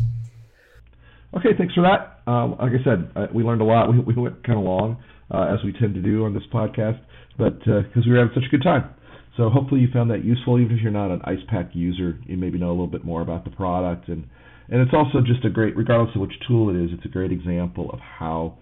[1.36, 2.22] Okay, thanks for that.
[2.32, 3.90] Um, like I said, uh, we learned a lot.
[4.06, 4.98] We, we went kind of long,
[5.30, 7.00] uh, as we tend to do on this podcast,
[7.38, 8.90] but because we were having such a good time.
[9.38, 10.60] So hopefully you found that useful.
[10.60, 13.44] Even if you're not an IcePak user, you maybe know a little bit more about
[13.44, 14.28] the product, and
[14.70, 17.32] and it's also just a great, regardless of which tool it is, it's a great
[17.32, 18.58] example of how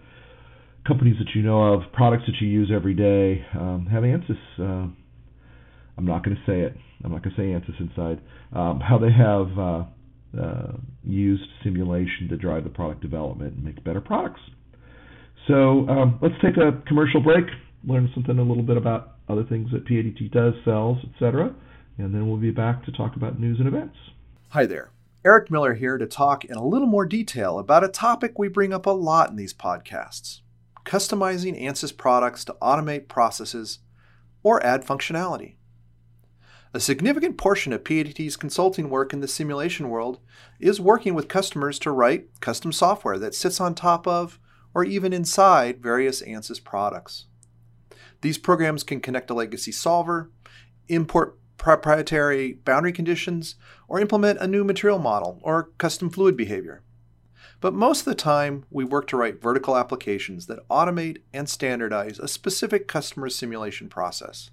[0.86, 4.92] companies that you know of, products that you use every day, um, have ANSYS.
[5.98, 6.76] I'm not going to say it.
[7.04, 8.22] I'm not going to say ANSYS inside.
[8.54, 9.84] Um, how they have uh,
[10.42, 14.42] uh, used simulation to drive the product development and make better products.
[15.48, 17.46] So um, let's take a commercial break,
[17.86, 21.54] learn something a little bit about other things that PADT does, sells, etc.,
[21.98, 23.96] and then we'll be back to talk about news and events.
[24.50, 24.92] Hi there.
[25.24, 28.74] Eric Miller here to talk in a little more detail about a topic we bring
[28.74, 30.40] up a lot in these podcasts
[30.86, 33.80] customizing ANSYS products to automate processes
[34.44, 35.56] or add functionality.
[36.76, 40.20] A significant portion of PADT's consulting work in the simulation world
[40.60, 44.40] is working with customers to write custom software that sits on top of
[44.74, 47.26] or even inside various ANSYS products.
[48.22, 50.32] These programs can connect a legacy solver,
[50.88, 53.54] import proprietary boundary conditions,
[53.88, 56.82] or implement a new material model or custom fluid behavior.
[57.62, 62.18] But most of the time, we work to write vertical applications that automate and standardize
[62.18, 64.50] a specific customer simulation process.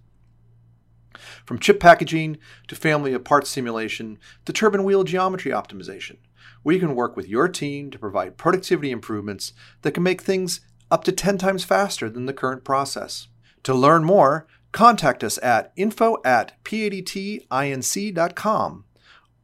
[1.44, 2.38] From chip packaging
[2.68, 6.18] to family of parts simulation to turbine wheel geometry optimization,
[6.62, 9.52] we can work with your team to provide productivity improvements
[9.82, 13.28] that can make things up to 10 times faster than the current process.
[13.64, 17.44] To learn more, contact us at info at padtinc.com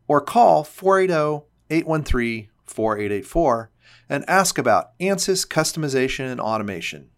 [0.09, 3.71] or call 480 813 4884
[4.09, 7.11] and ask about ANSYS customization and automation.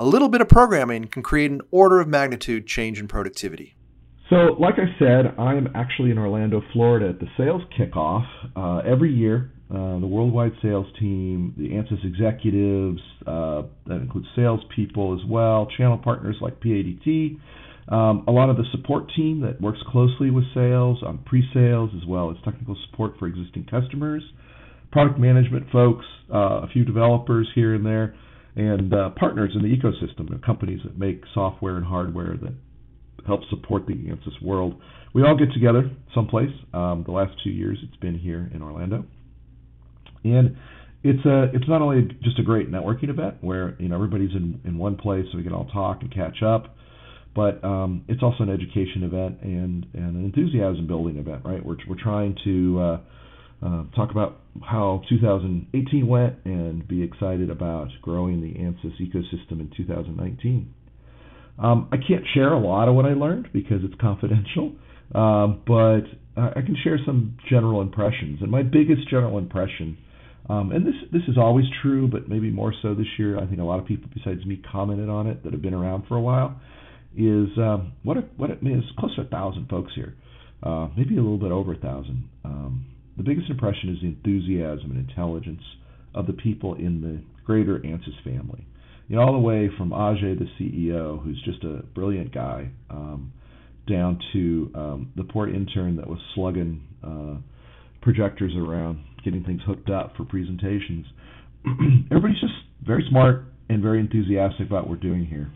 [0.00, 3.76] A little bit of programming can create an order of magnitude change in productivity.
[4.30, 8.24] So, like I said, I'm actually in Orlando, Florida at the sales kickoff.
[8.56, 15.20] Uh, every year, uh, the worldwide sales team, the ANSYS executives, uh, that includes salespeople
[15.20, 17.38] as well, channel partners like PADT,
[17.92, 21.90] um, a lot of the support team that works closely with sales on pre sales
[21.94, 24.22] as well as technical support for existing customers,
[24.92, 28.14] product management folks, uh, a few developers here and there,
[28.56, 32.54] and uh, partners in the ecosystem, companies that make software and hardware that
[33.26, 34.80] help support the ANSYS world.
[35.14, 36.50] We all get together someplace.
[36.72, 39.04] Um, the last two years, it's been here in Orlando,
[40.24, 40.56] and
[41.02, 44.60] it's a it's not only just a great networking event where you know everybody's in
[44.64, 46.76] in one place so we can all talk and catch up,
[47.34, 51.42] but um, it's also an education event and and an enthusiasm building event.
[51.44, 53.00] Right, we're we're trying to uh,
[53.62, 59.70] uh, talk about how 2018 went and be excited about growing the ANSYS ecosystem in
[59.76, 60.74] 2019.
[61.58, 64.72] Um, I can't share a lot of what I learned because it's confidential,
[65.14, 66.02] um, but
[66.36, 68.38] I can share some general impressions.
[68.40, 69.98] And my biggest general impression,
[70.48, 73.38] um, and this this is always true, but maybe more so this year.
[73.38, 76.04] I think a lot of people besides me commented on it that have been around
[76.08, 76.58] for a while.
[77.14, 80.14] Is um, what a, what it, I mean, it's close to a thousand folks here,
[80.62, 82.28] uh, maybe a little bit over a thousand.
[83.20, 85.62] The biggest impression is the enthusiasm and intelligence
[86.14, 88.64] of the people in the greater ANSYS family
[89.10, 93.32] you know, all the way from Ajay, the CEO, who's just a brilliant guy, um,
[93.88, 97.34] down to um, the poor intern that was slugging uh,
[98.02, 101.06] projectors around, getting things hooked up for presentations.
[102.12, 102.54] Everybody's just
[102.86, 105.50] very smart and very enthusiastic about what we're doing here.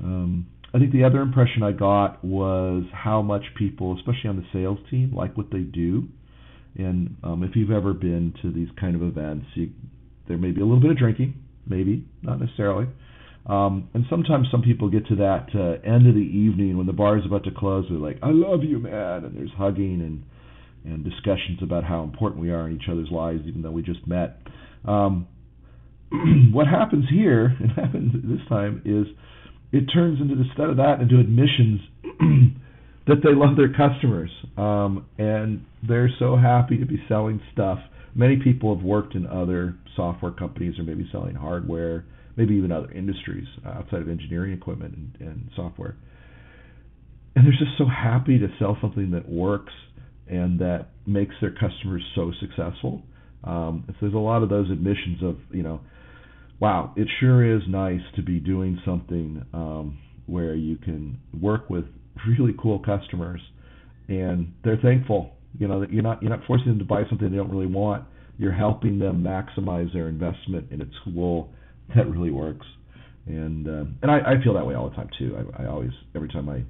[0.00, 4.46] Um, I think the other impression I got was how much people, especially on the
[4.52, 6.08] sales team, like what they do.
[6.76, 9.70] And um, if you've ever been to these kind of events, you,
[10.28, 11.34] there may be a little bit of drinking,
[11.66, 12.86] maybe not necessarily.
[13.46, 16.92] Um, and sometimes some people get to that uh, end of the evening when the
[16.92, 17.84] bar is about to close.
[17.90, 20.24] They're like, "I love you, man," and there's hugging and
[20.84, 24.06] and discussions about how important we are in each other's lives, even though we just
[24.06, 24.40] met.
[24.84, 25.26] Um,
[26.52, 29.06] what happens here, and happens this time, is
[29.72, 31.80] it turns into instead of that into admissions
[33.06, 37.78] that they love their customers um, and they're so happy to be selling stuff
[38.14, 42.04] many people have worked in other software companies or maybe selling hardware,
[42.36, 45.96] maybe even other industries outside of engineering equipment and, and software.
[47.34, 49.72] And they're just so happy to sell something that works
[50.28, 53.02] and that makes their customers so successful.
[53.42, 55.80] Um, so there's a lot of those admissions of, you know,
[56.60, 61.84] wow, it sure is nice to be doing something um, where you can work with
[62.26, 63.40] really cool customers
[64.08, 67.36] and they're thankful you know, you're not you're not forcing them to buy something they
[67.36, 68.04] don't really want.
[68.38, 71.50] You're helping them maximize their investment in a tool
[71.94, 72.66] that really works.
[73.26, 75.36] And uh, and I, I feel that way all the time too.
[75.56, 76.64] I, I always every time I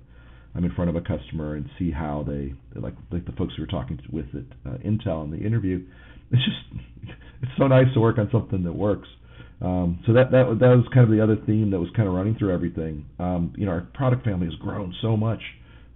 [0.56, 3.62] I'm in front of a customer and see how they like like the folks we
[3.64, 5.84] were talking with at uh, Intel in the interview.
[6.30, 6.82] It's just
[7.42, 9.08] it's so nice to work on something that works.
[9.64, 12.14] Um, so that that that was kind of the other theme that was kind of
[12.14, 13.06] running through everything.
[13.18, 15.40] Um, you know, our product family has grown so much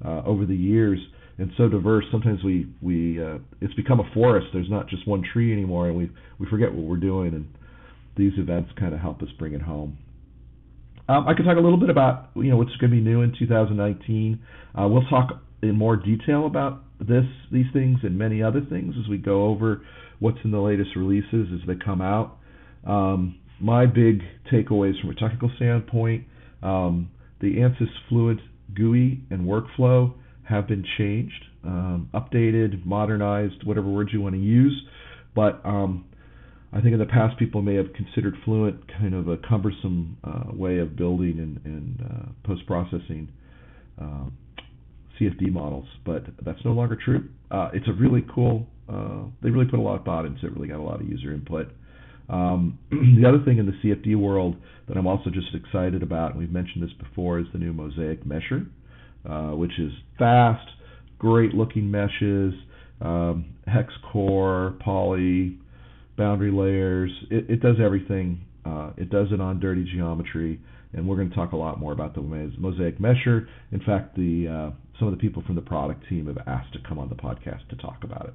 [0.03, 0.99] uh, over the years
[1.37, 2.05] and so diverse.
[2.11, 4.47] Sometimes we we uh, it's become a forest.
[4.55, 7.35] There's not just one tree anymore, and we we forget what we're doing.
[7.35, 7.47] And
[8.17, 9.99] these events kind of help us bring it home.
[11.07, 13.21] Um, I could talk a little bit about you know what's going to be new
[13.21, 14.41] in 2019.
[14.75, 19.09] Uh, we'll talk in more detail about this, these things, and many other things as
[19.11, 19.83] we go over
[20.21, 22.39] what's in the latest releases as they come out.
[22.87, 26.25] Um, my big takeaways from a technical standpoint,
[26.63, 28.41] um, the ANSYS Fluent
[28.75, 30.15] GUI and workflow
[30.49, 34.83] have been changed, um, updated, modernized, whatever words you want to use.
[35.35, 36.07] But um,
[36.73, 40.53] I think in the past people may have considered Fluent kind of a cumbersome uh,
[40.53, 43.29] way of building and, and uh, post processing
[43.99, 44.37] um,
[45.21, 47.29] CFD models, but that's no longer true.
[47.51, 48.67] Uh, it's a really cool.
[48.89, 50.53] Uh, they really put a lot of thought into it.
[50.55, 51.69] Really got a lot of user input.
[52.29, 54.57] Um, the other thing in the CFD world
[54.89, 58.25] that I'm also just excited about, and we've mentioned this before, is the new Mosaic
[58.25, 58.67] Mesher,
[59.29, 60.67] uh, which is fast,
[61.19, 62.55] great looking meshes,
[63.01, 65.59] um, hex core, poly,
[66.17, 67.11] boundary layers.
[67.31, 68.41] It, it does everything.
[68.65, 70.61] Uh, it does it on dirty geometry,
[70.93, 73.47] and we're going to talk a lot more about the Mosaic Mesher.
[73.73, 76.81] In fact, the uh, some of the people from the product team have asked to
[76.87, 78.35] come on the podcast to talk about it.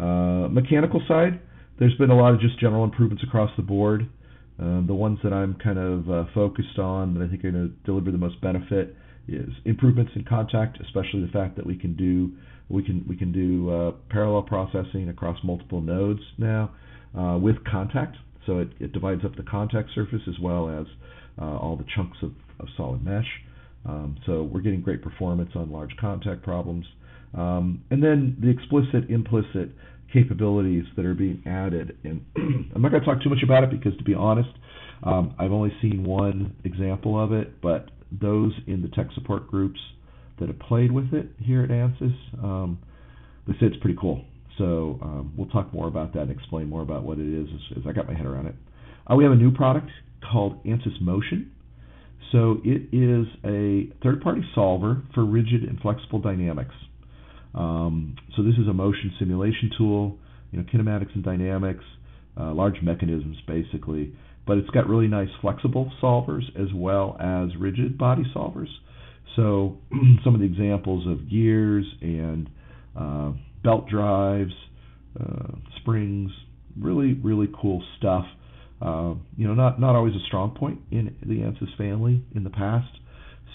[0.00, 1.40] Uh, mechanical side,
[1.78, 4.08] there's been a lot of just general improvements across the board.
[4.60, 7.68] Uh, the ones that I'm kind of uh, focused on that I think are going
[7.68, 8.96] to deliver the most benefit
[9.26, 12.32] is improvements in contact, especially the fact that we can do
[12.68, 16.70] we can we can do uh, parallel processing across multiple nodes now
[17.18, 18.16] uh, with contact.
[18.46, 20.86] So it, it, divides up the contact surface as well as
[21.40, 23.26] uh, all the chunks of, of solid mesh.
[23.86, 26.86] Um, so we're getting great performance on large contact problems.
[27.34, 29.70] Um, and then the explicit implicit
[30.12, 31.96] capabilities that are being added.
[32.04, 32.24] And
[32.74, 34.50] I'm not going to talk too much about it because, to be honest,
[35.02, 37.90] um, I've only seen one example of it, but
[38.20, 39.80] those in the tech support groups
[40.38, 42.78] that have played with it here at ANSYS, um,
[43.46, 44.24] they say it's pretty cool.
[44.58, 47.78] So um, we'll talk more about that and explain more about what it is as,
[47.78, 48.54] as I got my head around it.
[49.10, 49.88] Uh, we have a new product
[50.30, 51.50] called ANSYS Motion.
[52.30, 56.74] So it is a third-party solver for rigid and flexible dynamics.
[57.54, 60.18] Um, so this is a motion simulation tool,
[60.50, 61.84] you know, kinematics and dynamics,
[62.38, 64.14] uh, large mechanisms basically.
[64.46, 68.68] But it's got really nice flexible solvers as well as rigid body solvers.
[69.36, 69.78] So
[70.24, 72.48] some of the examples of gears and
[72.98, 73.32] uh,
[73.62, 74.52] belt drives,
[75.18, 76.30] uh, springs,
[76.80, 78.24] really really cool stuff.
[78.80, 82.50] Uh, you know, not not always a strong point in the ANSYS family in the
[82.50, 82.88] past.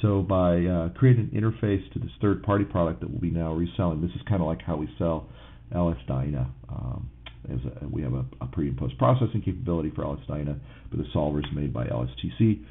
[0.01, 4.01] So by uh, creating an interface to this third-party product that we'll be now reselling,
[4.01, 5.27] this is kind of like how we sell
[5.73, 6.49] LS Dyna.
[6.69, 7.09] Um,
[7.49, 11.05] a, we have a, a, pre and post processing capability for LS Dyna, but the
[11.13, 12.63] solver is made by LSTC.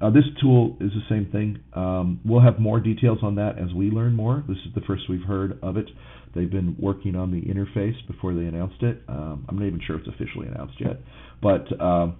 [0.00, 1.58] Uh, this tool is the same thing.
[1.74, 4.42] Um, we'll have more details on that as we learn more.
[4.48, 5.86] This is the first we've heard of it.
[6.34, 9.02] They've been working on the interface before they announced it.
[9.08, 11.00] Um, I'm not even sure it's officially announced yet,
[11.42, 12.16] but um,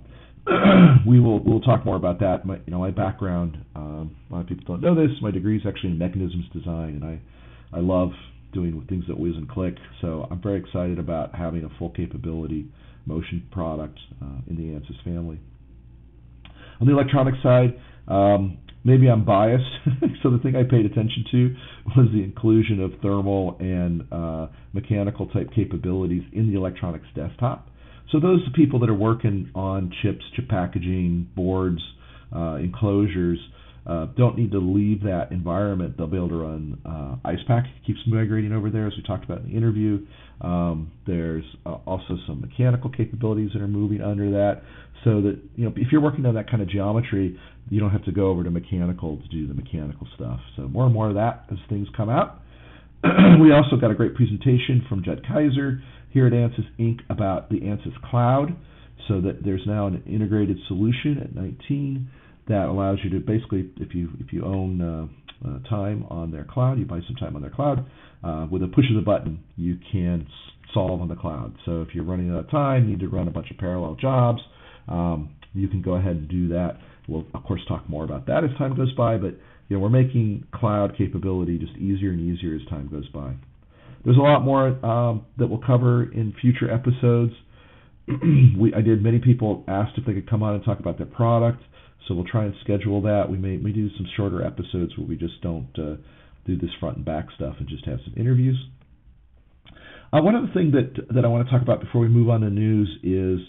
[1.07, 2.45] we will we'll talk more about that.
[2.45, 3.59] My, you know, my background.
[3.75, 5.17] Um, a lot of people don't know this.
[5.23, 7.21] My degree is actually in mechanisms design, and I
[7.77, 8.11] I love
[8.53, 9.75] doing things that whiz and click.
[10.01, 12.67] So I'm very excited about having a full capability
[13.07, 15.39] motion product uh, in the ANSYS family.
[16.81, 17.79] On the electronic side,
[18.09, 19.65] um, maybe I'm biased.
[20.23, 21.57] so the thing I paid attention to
[21.97, 27.69] was the inclusion of thermal and uh, mechanical type capabilities in the electronics desktop.
[28.13, 31.81] So those people that are working on chips, chip packaging, boards,
[32.35, 33.39] uh, enclosures,
[33.87, 35.97] uh, don't need to leave that environment.
[35.97, 37.65] They'll be able to run uh, IcePak.
[37.87, 40.07] Keeps migrating over there, as we talked about in the interview.
[40.41, 44.63] Um, there's uh, also some mechanical capabilities that are moving under that,
[45.05, 47.39] so that you know if you're working on that kind of geometry,
[47.69, 50.41] you don't have to go over to mechanical to do the mechanical stuff.
[50.57, 52.41] So more and more of that as things come out.
[53.41, 55.83] we also got a great presentation from Judd Kaiser
[56.15, 57.01] here at ANSYS Inc.
[57.11, 58.57] about the ANSYS Cloud,
[59.09, 62.09] so that there's now an integrated solution at 19
[62.49, 66.45] that allows you to basically, if you if you own uh, uh, time on their
[66.45, 67.85] cloud, you buy some time on their cloud.
[68.23, 70.27] Uh, with a push of the button, you can
[70.73, 71.55] solve on the cloud.
[71.67, 74.41] So if you're running out of time, need to run a bunch of parallel jobs,
[74.89, 76.79] um, you can go ahead and do that.
[77.09, 79.35] We'll of course talk more about that as time goes by, but
[79.69, 83.35] you know we're making cloud capability just easier and easier as time goes by.
[84.05, 87.33] There's a lot more um, that we'll cover in future episodes.
[88.07, 89.03] we, I did.
[89.03, 91.63] Many people asked if they could come on and talk about their product,
[92.07, 93.31] so we'll try and schedule that.
[93.31, 95.97] We may do some shorter episodes where we just don't uh,
[96.47, 98.57] do this front and back stuff and just have some interviews.
[100.13, 102.43] Uh, one other thing that that I want to talk about before we move on
[102.43, 103.41] to news is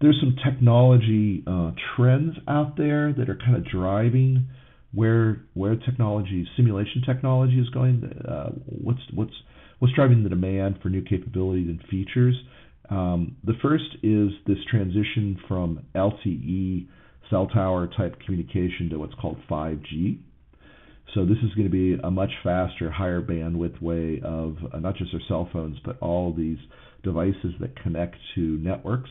[0.00, 4.48] there's some technology uh, trends out there that are kind of driving
[4.92, 8.04] where where technology simulation technology is going.
[8.28, 9.32] Uh, what's what's
[9.84, 12.34] what's driving the demand for new capabilities and features.
[12.88, 16.86] Um, the first is this transition from LTE
[17.28, 20.20] cell tower type communication to what's called 5G.
[21.14, 24.96] So this is going to be a much faster, higher bandwidth way of uh, not
[24.96, 26.56] just our cell phones, but all these
[27.02, 29.10] devices that connect to networks.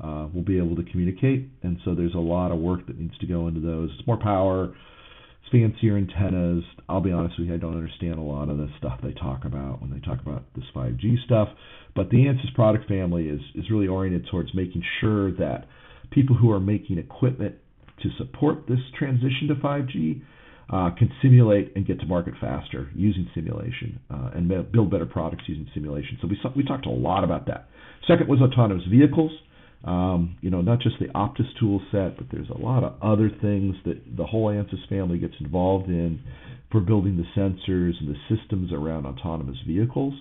[0.00, 1.48] uh, will be able to communicate.
[1.62, 3.90] And so there's a lot of work that needs to go into those.
[3.98, 4.74] It's more power,
[5.50, 6.64] fancier antennas.
[6.88, 9.44] I'll be honest with you, I don't understand a lot of the stuff they talk
[9.44, 11.48] about when they talk about this 5G stuff.
[11.94, 15.66] But the ANSYS product family is, is really oriented towards making sure that
[16.10, 17.56] people who are making equipment
[18.02, 20.22] to support this transition to 5G
[20.68, 25.44] uh, can simulate and get to market faster using simulation uh, and build better products
[25.46, 26.18] using simulation.
[26.20, 27.68] So we we talked a lot about that.
[28.06, 29.30] Second was autonomous vehicles.
[29.86, 33.30] Um, you know, not just the Optis tool set, but there's a lot of other
[33.40, 36.20] things that the whole ANSYS family gets involved in
[36.72, 40.14] for building the sensors and the systems around autonomous vehicles.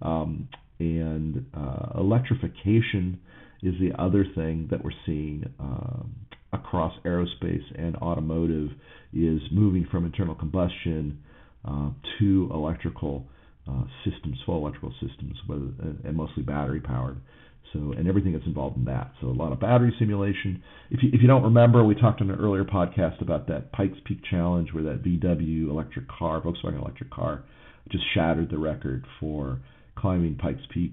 [0.00, 0.48] Um,
[0.78, 3.20] and uh, electrification
[3.62, 6.14] is the other thing that we're seeing um,
[6.54, 8.70] across aerospace and automotive
[9.12, 11.18] is moving from internal combustion
[11.68, 13.26] uh, to electrical
[13.68, 15.68] uh, systems, full electrical systems, whether,
[16.04, 17.20] and mostly battery powered.
[17.72, 19.12] So, and everything that's involved in that.
[19.20, 20.62] So, a lot of battery simulation.
[20.90, 23.98] If you, if you don't remember, we talked in an earlier podcast about that Pikes
[24.04, 27.44] Peak Challenge, where that VW electric car, Volkswagen electric car,
[27.90, 29.60] just shattered the record for
[29.96, 30.92] climbing Pikes Peak.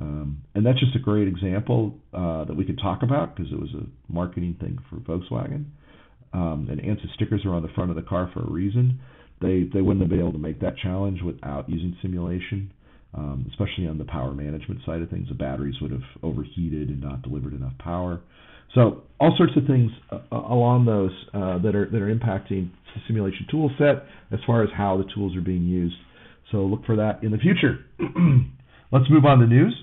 [0.00, 3.58] Um, and that's just a great example uh, that we could talk about because it
[3.58, 5.66] was a marketing thing for Volkswagen.
[6.32, 9.00] Um, and ANSYS stickers are on the front of the car for a reason.
[9.40, 12.72] They they wouldn't have been able to make that challenge without using simulation,
[13.14, 15.28] um, especially on the power management side of things.
[15.28, 18.20] The batteries would have overheated and not delivered enough power.
[18.74, 23.00] So all sorts of things uh, along those uh, that are that are impacting the
[23.06, 25.96] simulation tool set as far as how the tools are being used.
[26.52, 27.84] So look for that in the future.
[28.92, 29.74] Let's move on to news.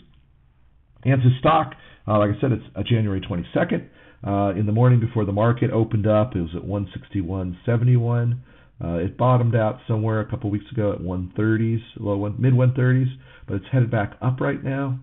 [1.06, 1.74] ANSYS stock,
[2.08, 3.88] uh, like I said, it's uh, January 22nd.
[4.26, 8.40] Uh, in the morning before the market opened up, it was at 161.71.
[8.84, 13.08] Uh, it bottomed out somewhere a couple weeks ago at 130s, low one, mid 130s,
[13.48, 15.00] but it's headed back up right now.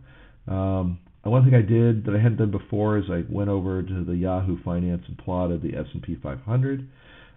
[0.46, 4.04] Um, one thing I did that I hadn't done before is I went over to
[4.04, 6.88] the Yahoo Finance and plotted the S&P 500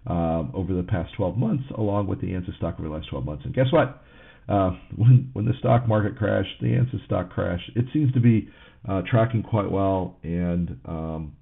[0.08, 3.24] um, over the past 12 months, along with the ANSYS stock over the last 12
[3.24, 3.44] months.
[3.44, 4.02] And guess what?
[4.48, 7.70] Uh, when when the stock market crashed, the ANSYS stock crashed.
[7.74, 8.48] It seems to be
[8.88, 11.36] uh, tracking quite well, and um,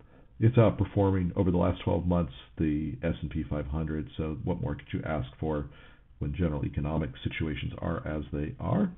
[0.45, 4.11] it's outperforming over the last 12 months the S&P 500.
[4.19, 5.71] So what more could you ask for
[6.19, 8.93] when general economic situations are as they are?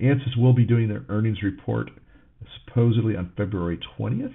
[0.00, 1.90] ANSYS will be doing their earnings report
[2.64, 4.34] supposedly on February 20th.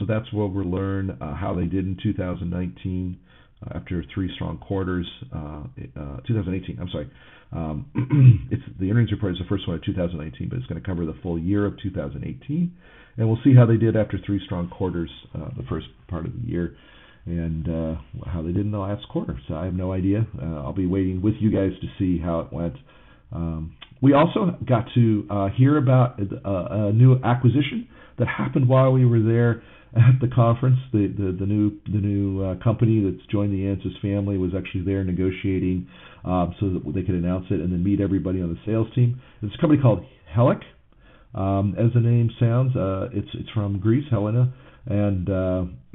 [0.00, 3.29] So that's where we'll learn uh, how they did in 2019 uh,
[3.74, 5.08] after three strong quarters.
[5.34, 5.62] Uh,
[5.96, 7.10] uh 2018, I'm sorry.
[7.52, 10.86] Um, it's the earnings report is the first one of 2019, but it's going to
[10.86, 12.72] cover the full year of 2018,
[13.16, 16.32] and we'll see how they did after three strong quarters, uh, the first part of
[16.32, 16.76] the year,
[17.26, 17.66] and
[18.26, 19.38] how they did in the last quarter.
[19.48, 20.26] So I have no idea.
[20.40, 22.76] I'll be waiting with you guys to see how it went.
[23.32, 27.88] Um, we also got to uh, hear about a, a new acquisition
[28.18, 29.62] that happened while we were there
[29.96, 30.78] at the conference.
[30.92, 34.84] The the, the new the new uh, company that's joined the ANSYS family was actually
[34.84, 35.88] there negotiating
[36.24, 39.20] um, so that they could announce it and then meet everybody on the sales team.
[39.42, 40.60] It's a company called Helic.
[41.32, 44.52] Um, as the name sounds, uh, it's it's from Greece, Helena,
[44.86, 45.64] and uh,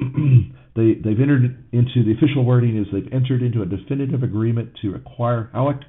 [0.76, 4.94] they they've entered into the official wording is they've entered into a definitive agreement to
[4.94, 5.82] acquire Helic,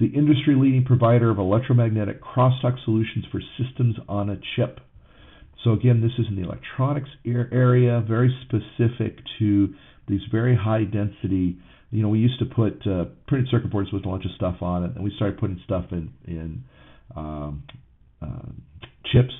[0.00, 4.80] the industry-leading provider of electromagnetic crosstalk solutions for systems on a chip.
[5.64, 9.74] So again, this is in the electronics area, very specific to
[10.08, 11.58] these very high density.
[11.90, 14.62] You know, we used to put uh, printed circuit boards with a bunch of stuff
[14.62, 16.64] on it, and we started putting stuff in in
[17.16, 17.62] um,
[18.22, 18.50] uh,
[19.12, 19.34] chips.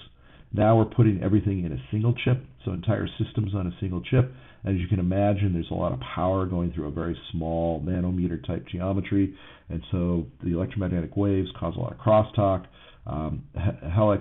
[0.52, 4.32] Now we're putting everything in a single chip, so entire systems on a single chip.
[4.64, 8.44] As you can imagine, there's a lot of power going through a very small nanometer
[8.44, 9.34] type geometry,
[9.68, 12.64] and so the electromagnetic waves cause a lot of crosstalk.
[13.06, 13.44] Um,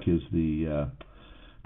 [0.06, 1.04] is the uh,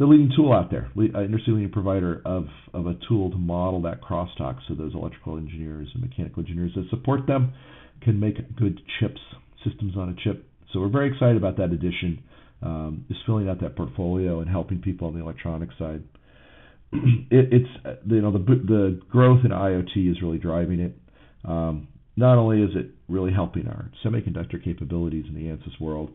[0.02, 3.84] the leading tool out there, uh, industry leading provider of, of a tool to model
[3.84, 7.54] that crosstalk so those electrical engineers and mechanical engineers that support them
[8.02, 9.20] can make good chips,
[9.64, 10.44] systems on a chip.
[10.74, 12.24] So we're very excited about that addition,
[12.64, 16.02] um, is filling out that portfolio and helping people on the electronic side.
[16.94, 20.98] it, it's you know the the growth in IoT is really driving it.
[21.46, 26.10] Um, not only is it really helping our semiconductor capabilities in the ANSYS world,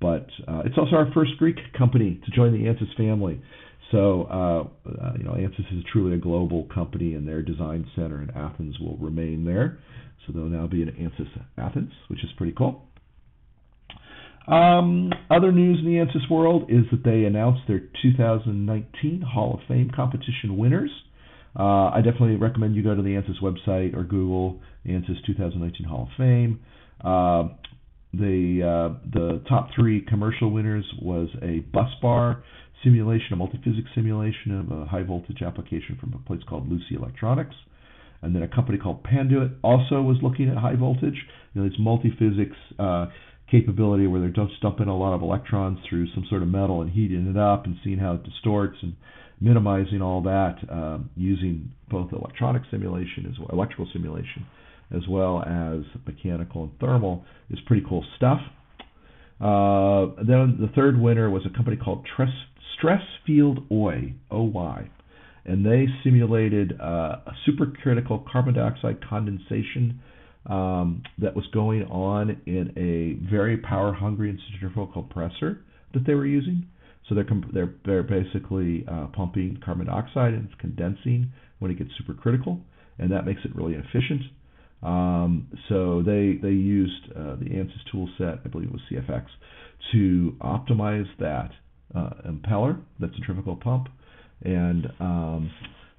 [0.00, 3.40] but uh, it's also our first Greek company to join the ANSYS family.
[3.90, 8.22] So, uh, uh, you know, ANSYS is truly a global company, and their design center
[8.22, 9.78] in Athens will remain there.
[10.26, 11.28] So they'll now be in ANSYS
[11.58, 12.84] Athens, which is pretty cool.
[14.46, 19.60] Um, other news in the ANSYS world is that they announced their 2019 Hall of
[19.68, 20.90] Fame competition winners.
[21.58, 26.08] Uh, I definitely recommend you go to the ANSYS website or Google ANSYS 2019 Hall
[26.10, 26.60] of Fame.
[27.02, 27.54] Uh,
[28.12, 32.42] the uh, the top three commercial winners was a bus bar
[32.82, 37.54] simulation, a multi-physics simulation of a high voltage application from a place called Lucy Electronics.
[38.22, 41.16] And then a company called Panduit also was looking at high voltage.
[41.54, 43.06] You know, it's multi-physics uh,
[43.50, 46.90] capability where they're just dumping a lot of electrons through some sort of metal and
[46.90, 48.94] heating it up and seeing how it distorts and
[49.40, 54.46] minimizing all that um, using both electronic simulation as well, electrical simulation
[54.94, 58.40] as well as mechanical and thermal is pretty cool stuff.
[59.40, 62.28] Uh, then the third winner was a company called Tres,
[62.76, 64.90] Stress Field OY, OY,
[65.46, 70.00] and they simulated uh, a supercritical carbon dioxide condensation
[70.46, 75.60] um, that was going on in a very power hungry and centrifugal compressor
[75.94, 76.66] that they were using.
[77.08, 81.90] So they're they're they're basically uh, pumping carbon dioxide and it's condensing when it gets
[82.00, 82.60] supercritical,
[82.98, 84.22] and that makes it really efficient.
[84.82, 89.26] Um, so they they used uh, the ANSYS tool set, I believe it was CFX,
[89.92, 91.50] to optimize that
[91.94, 93.88] uh, impeller, that centrifugal pump,
[94.42, 95.50] and um,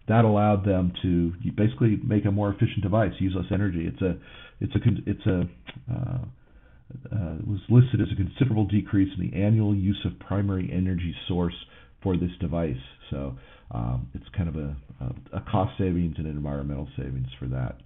[0.07, 3.88] that allowed them to basically make a more efficient device, use less energy.
[3.88, 4.17] It's a
[4.59, 5.49] it's a it's a
[5.93, 6.25] uh,
[7.11, 11.55] uh, was listed as a considerable decrease in the annual use of primary energy source
[12.03, 12.75] for this device.
[13.09, 13.38] So
[13.71, 17.77] um, it's kind of a, a, a, cost savings and an environmental savings for that.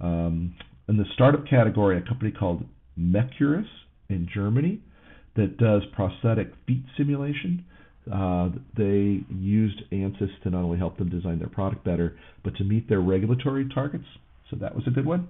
[0.00, 0.54] Um,
[0.88, 2.64] in the startup category, a company called
[2.98, 3.66] Mecuris
[4.08, 4.80] in Germany
[5.36, 7.64] that does prosthetic feet simulation.
[8.12, 12.64] Uh, they used ANSYS to not only help them design their product better, but to
[12.64, 14.06] meet their regulatory targets.
[14.50, 15.28] So that was a good one.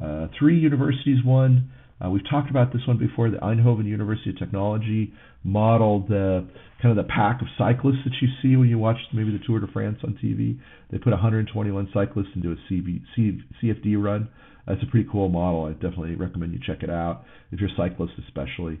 [0.00, 1.70] Uh, three universities won.
[2.04, 3.30] Uh, we've talked about this one before.
[3.30, 5.12] The Eindhoven University of Technology
[5.44, 6.46] modeled the
[6.82, 9.60] kind of the pack of cyclists that you see when you watch maybe the Tour
[9.60, 10.58] de France on TV.
[10.90, 14.28] They put 121 cyclists into a CB, C, CFD run.
[14.66, 15.64] That's a pretty cool model.
[15.64, 18.78] I definitely recommend you check it out if you're a cyclist, especially.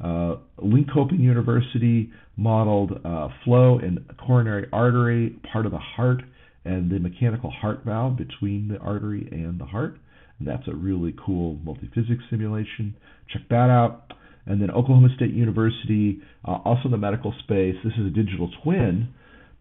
[0.00, 6.22] Uh, Linköping University modeled uh, flow in coronary artery, part of the heart,
[6.64, 9.98] and the mechanical heart valve between the artery and the heart.
[10.38, 12.96] And that's a really cool multi-physics simulation.
[13.32, 14.12] Check that out.
[14.46, 18.50] And then Oklahoma State University, uh, also in the medical space, this is a digital
[18.62, 19.08] twin.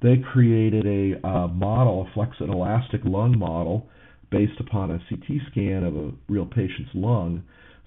[0.01, 3.87] They created a uh, model, a flex and elastic lung model,
[4.29, 7.43] based upon a CT scan of a real patient's lung.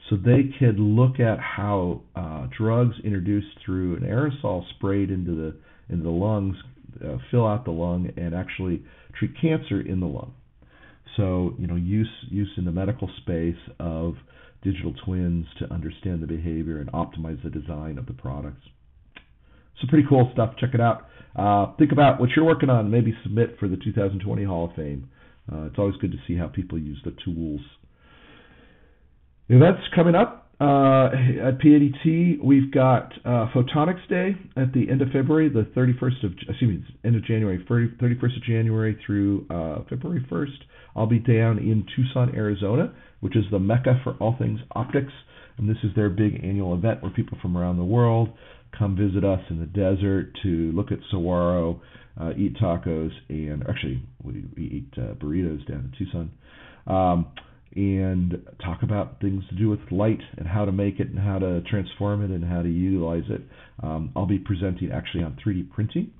[0.09, 5.57] So they could look at how uh, drugs introduced through an aerosol sprayed into the
[5.91, 6.57] into the lungs
[7.05, 8.83] uh, fill out the lung and actually
[9.19, 10.33] treat cancer in the lung.
[11.17, 14.15] So, you know, use use in the medical space of
[14.63, 18.63] digital twins to understand the behavior and optimize the design of the products.
[19.81, 20.55] So pretty cool stuff.
[20.59, 21.07] Check it out.
[21.37, 22.91] Uh, think about what you're working on.
[22.91, 25.09] Maybe submit for the 2020 Hall of Fame.
[25.51, 27.61] Uh, it's always good to see how people use the tools.
[29.49, 30.48] Events coming up.
[30.61, 31.07] Uh,
[31.47, 36.33] at PADT, we've got uh, Photonics Day at the end of February, the 31st of,
[36.49, 40.59] excuse me, end of January, 31st of January through uh, February 1st.
[40.97, 45.13] I'll be down in Tucson, Arizona, which is the mecca for all things optics.
[45.59, 48.31] And this is their big annual event where people from around the world
[48.77, 51.81] come visit us in the desert to look at saguaro,
[52.21, 56.31] uh, eat tacos, and actually, we, we eat uh, burritos down in Tucson.
[56.89, 57.27] Um,
[57.75, 61.39] and talk about things to do with light and how to make it and how
[61.39, 63.43] to transform it and how to utilize it.
[63.83, 66.11] Um, I'll be presenting actually on 3D printing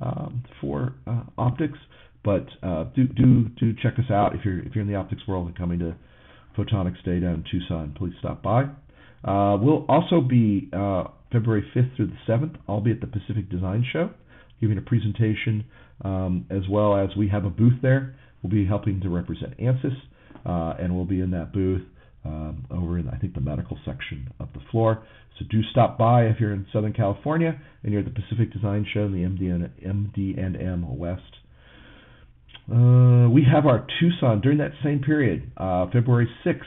[0.00, 1.78] um, for uh, optics,
[2.24, 5.22] but uh, do do do check us out if you're if you're in the optics
[5.28, 5.94] world and coming to
[6.56, 7.94] Photonics Day down in Tucson.
[7.96, 8.64] Please stop by.
[9.24, 12.56] Uh, we'll also be uh, February 5th through the 7th.
[12.68, 14.10] I'll be at the Pacific Design Show,
[14.60, 15.64] giving a presentation
[16.02, 18.14] um, as well as we have a booth there.
[18.42, 19.96] We'll be helping to represent ANSYS
[20.44, 21.82] uh, and we'll be in that booth
[22.24, 25.04] um, over in I think the medical section of the floor.
[25.38, 28.86] So do stop by if you're in Southern California and you're at the Pacific Design
[28.92, 31.22] Show in the MD and, MD and M West.
[32.70, 36.62] Uh, we have our Tucson during that same period, uh, February 6th.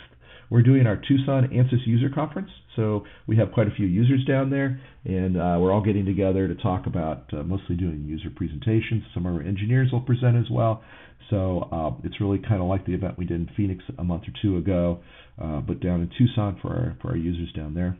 [0.49, 2.49] We're doing our Tucson ANSYS User Conference.
[2.75, 6.47] So we have quite a few users down there, and uh, we're all getting together
[6.47, 9.03] to talk about uh, mostly doing user presentations.
[9.13, 10.83] Some of our engineers will present as well.
[11.29, 14.23] So uh, it's really kind of like the event we did in Phoenix a month
[14.23, 14.99] or two ago,
[15.41, 17.97] uh, but down in Tucson for our, for our users down there.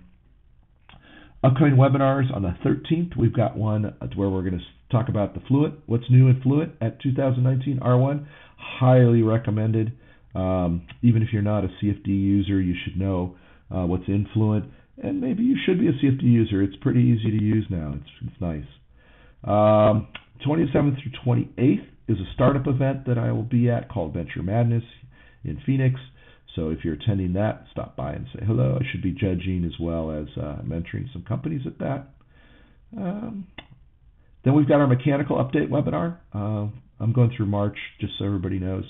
[1.44, 5.42] Upcoming webinars on the 13th, we've got one where we're going to talk about the
[5.48, 8.26] Fluent, what's new in Fluent at 2019 R1.
[8.58, 9.92] Highly recommended.
[10.38, 13.36] Um, even if you're not a CFD user, you should know
[13.76, 14.66] uh, what's in Fluent,
[15.02, 16.62] and maybe you should be a CFD user.
[16.62, 17.96] It's pretty easy to use now.
[17.96, 18.66] It's, it's nice.
[19.44, 20.08] Um,
[20.46, 24.84] 27th through 28th is a startup event that I will be at called Venture Madness
[25.44, 26.00] in Phoenix.
[26.56, 28.78] So if you're attending that, stop by and say hello.
[28.80, 32.10] I should be judging as well as uh, mentoring some companies at that.
[32.96, 33.48] Um,
[34.46, 36.18] then we've got our mechanical update webinar.
[36.34, 36.70] Uh,
[37.00, 38.86] I'm going through March, just so everybody knows.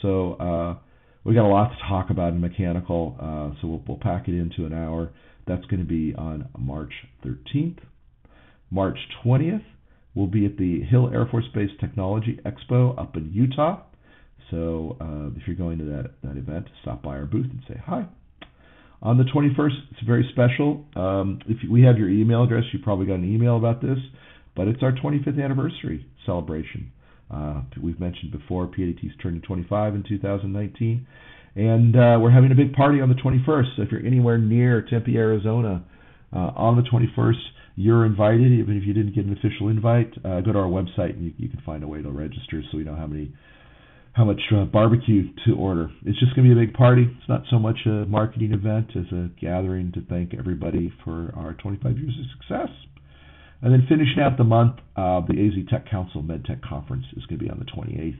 [0.00, 0.76] So uh,
[1.24, 4.34] we got a lot to talk about in mechanical, uh, so we'll, we'll pack it
[4.34, 5.10] into an hour.
[5.46, 6.92] That's going to be on March
[7.24, 7.78] 13th.
[8.70, 9.64] March 20th,
[10.14, 13.82] we'll be at the Hill Air Force Base Technology Expo up in Utah.
[14.50, 17.80] So uh, if you're going to that, that event, stop by our booth and say
[17.84, 18.06] hi.
[19.02, 20.84] On the 21st, it's very special.
[20.94, 23.98] Um, if we have your email address, you probably got an email about this,
[24.54, 26.92] but it's our 25th anniversary celebration.
[27.30, 31.06] Uh, we've mentioned before, PADT's turning 25 in 2019,
[31.54, 33.76] and uh, we're having a big party on the 21st.
[33.76, 35.84] So if you're anywhere near Tempe, Arizona,
[36.34, 37.40] uh, on the 21st,
[37.76, 38.52] you're invited.
[38.52, 41.32] Even if you didn't get an official invite, uh, go to our website and you,
[41.36, 43.32] you, can find a way to register, so we know how many,
[44.12, 45.90] how much uh, barbecue to order.
[46.04, 47.02] It's just going to be a big party.
[47.02, 51.54] It's not so much a marketing event as a gathering to thank everybody for our
[51.54, 52.91] 25 years of success.
[53.62, 57.38] And then finishing out the month, uh, the AZ Tech Council MedTech Conference is going
[57.38, 58.18] to be on the 28th.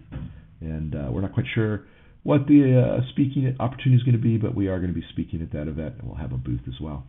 [0.60, 1.84] And uh, we're not quite sure
[2.22, 5.04] what the uh, speaking opportunity is going to be, but we are going to be
[5.10, 7.04] speaking at that event, and we'll have a booth as well.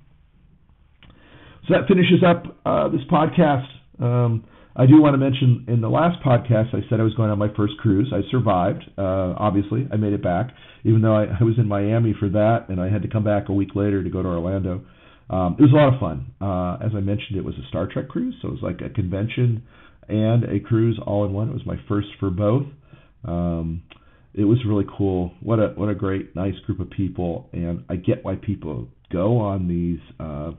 [1.68, 3.68] So that finishes up uh, this podcast.
[4.02, 7.30] Um, I do want to mention in the last podcast, I said I was going
[7.30, 8.12] on my first cruise.
[8.12, 9.88] I survived, uh, obviously.
[9.94, 10.50] I made it back,
[10.84, 13.50] even though I, I was in Miami for that, and I had to come back
[13.50, 14.82] a week later to go to Orlando.
[15.34, 16.32] Um, it was a lot of fun.
[16.40, 18.94] Uh, as I mentioned, it was a Star Trek cruise, so it was like a
[18.94, 19.64] convention
[20.08, 21.50] and a cruise all in one.
[21.50, 22.68] It was my first for both.
[23.26, 23.82] Um,
[24.36, 25.32] it was really cool.
[25.42, 29.40] What a what a great, nice group of people, and I get why people go
[29.40, 30.52] on these uh,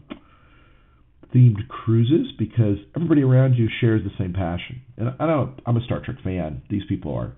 [1.33, 4.83] themed cruises because everybody around you shares the same passion.
[4.97, 5.61] And I don't.
[5.67, 6.63] I'm a Star Trek fan.
[6.69, 7.37] These people are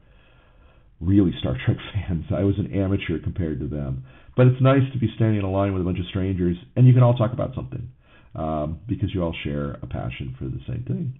[1.01, 2.24] really Star Trek fans.
[2.30, 4.05] I was an amateur compared to them.
[4.36, 6.86] But it's nice to be standing in a line with a bunch of strangers, and
[6.86, 7.88] you can all talk about something
[8.34, 11.18] um, because you all share a passion for the same thing.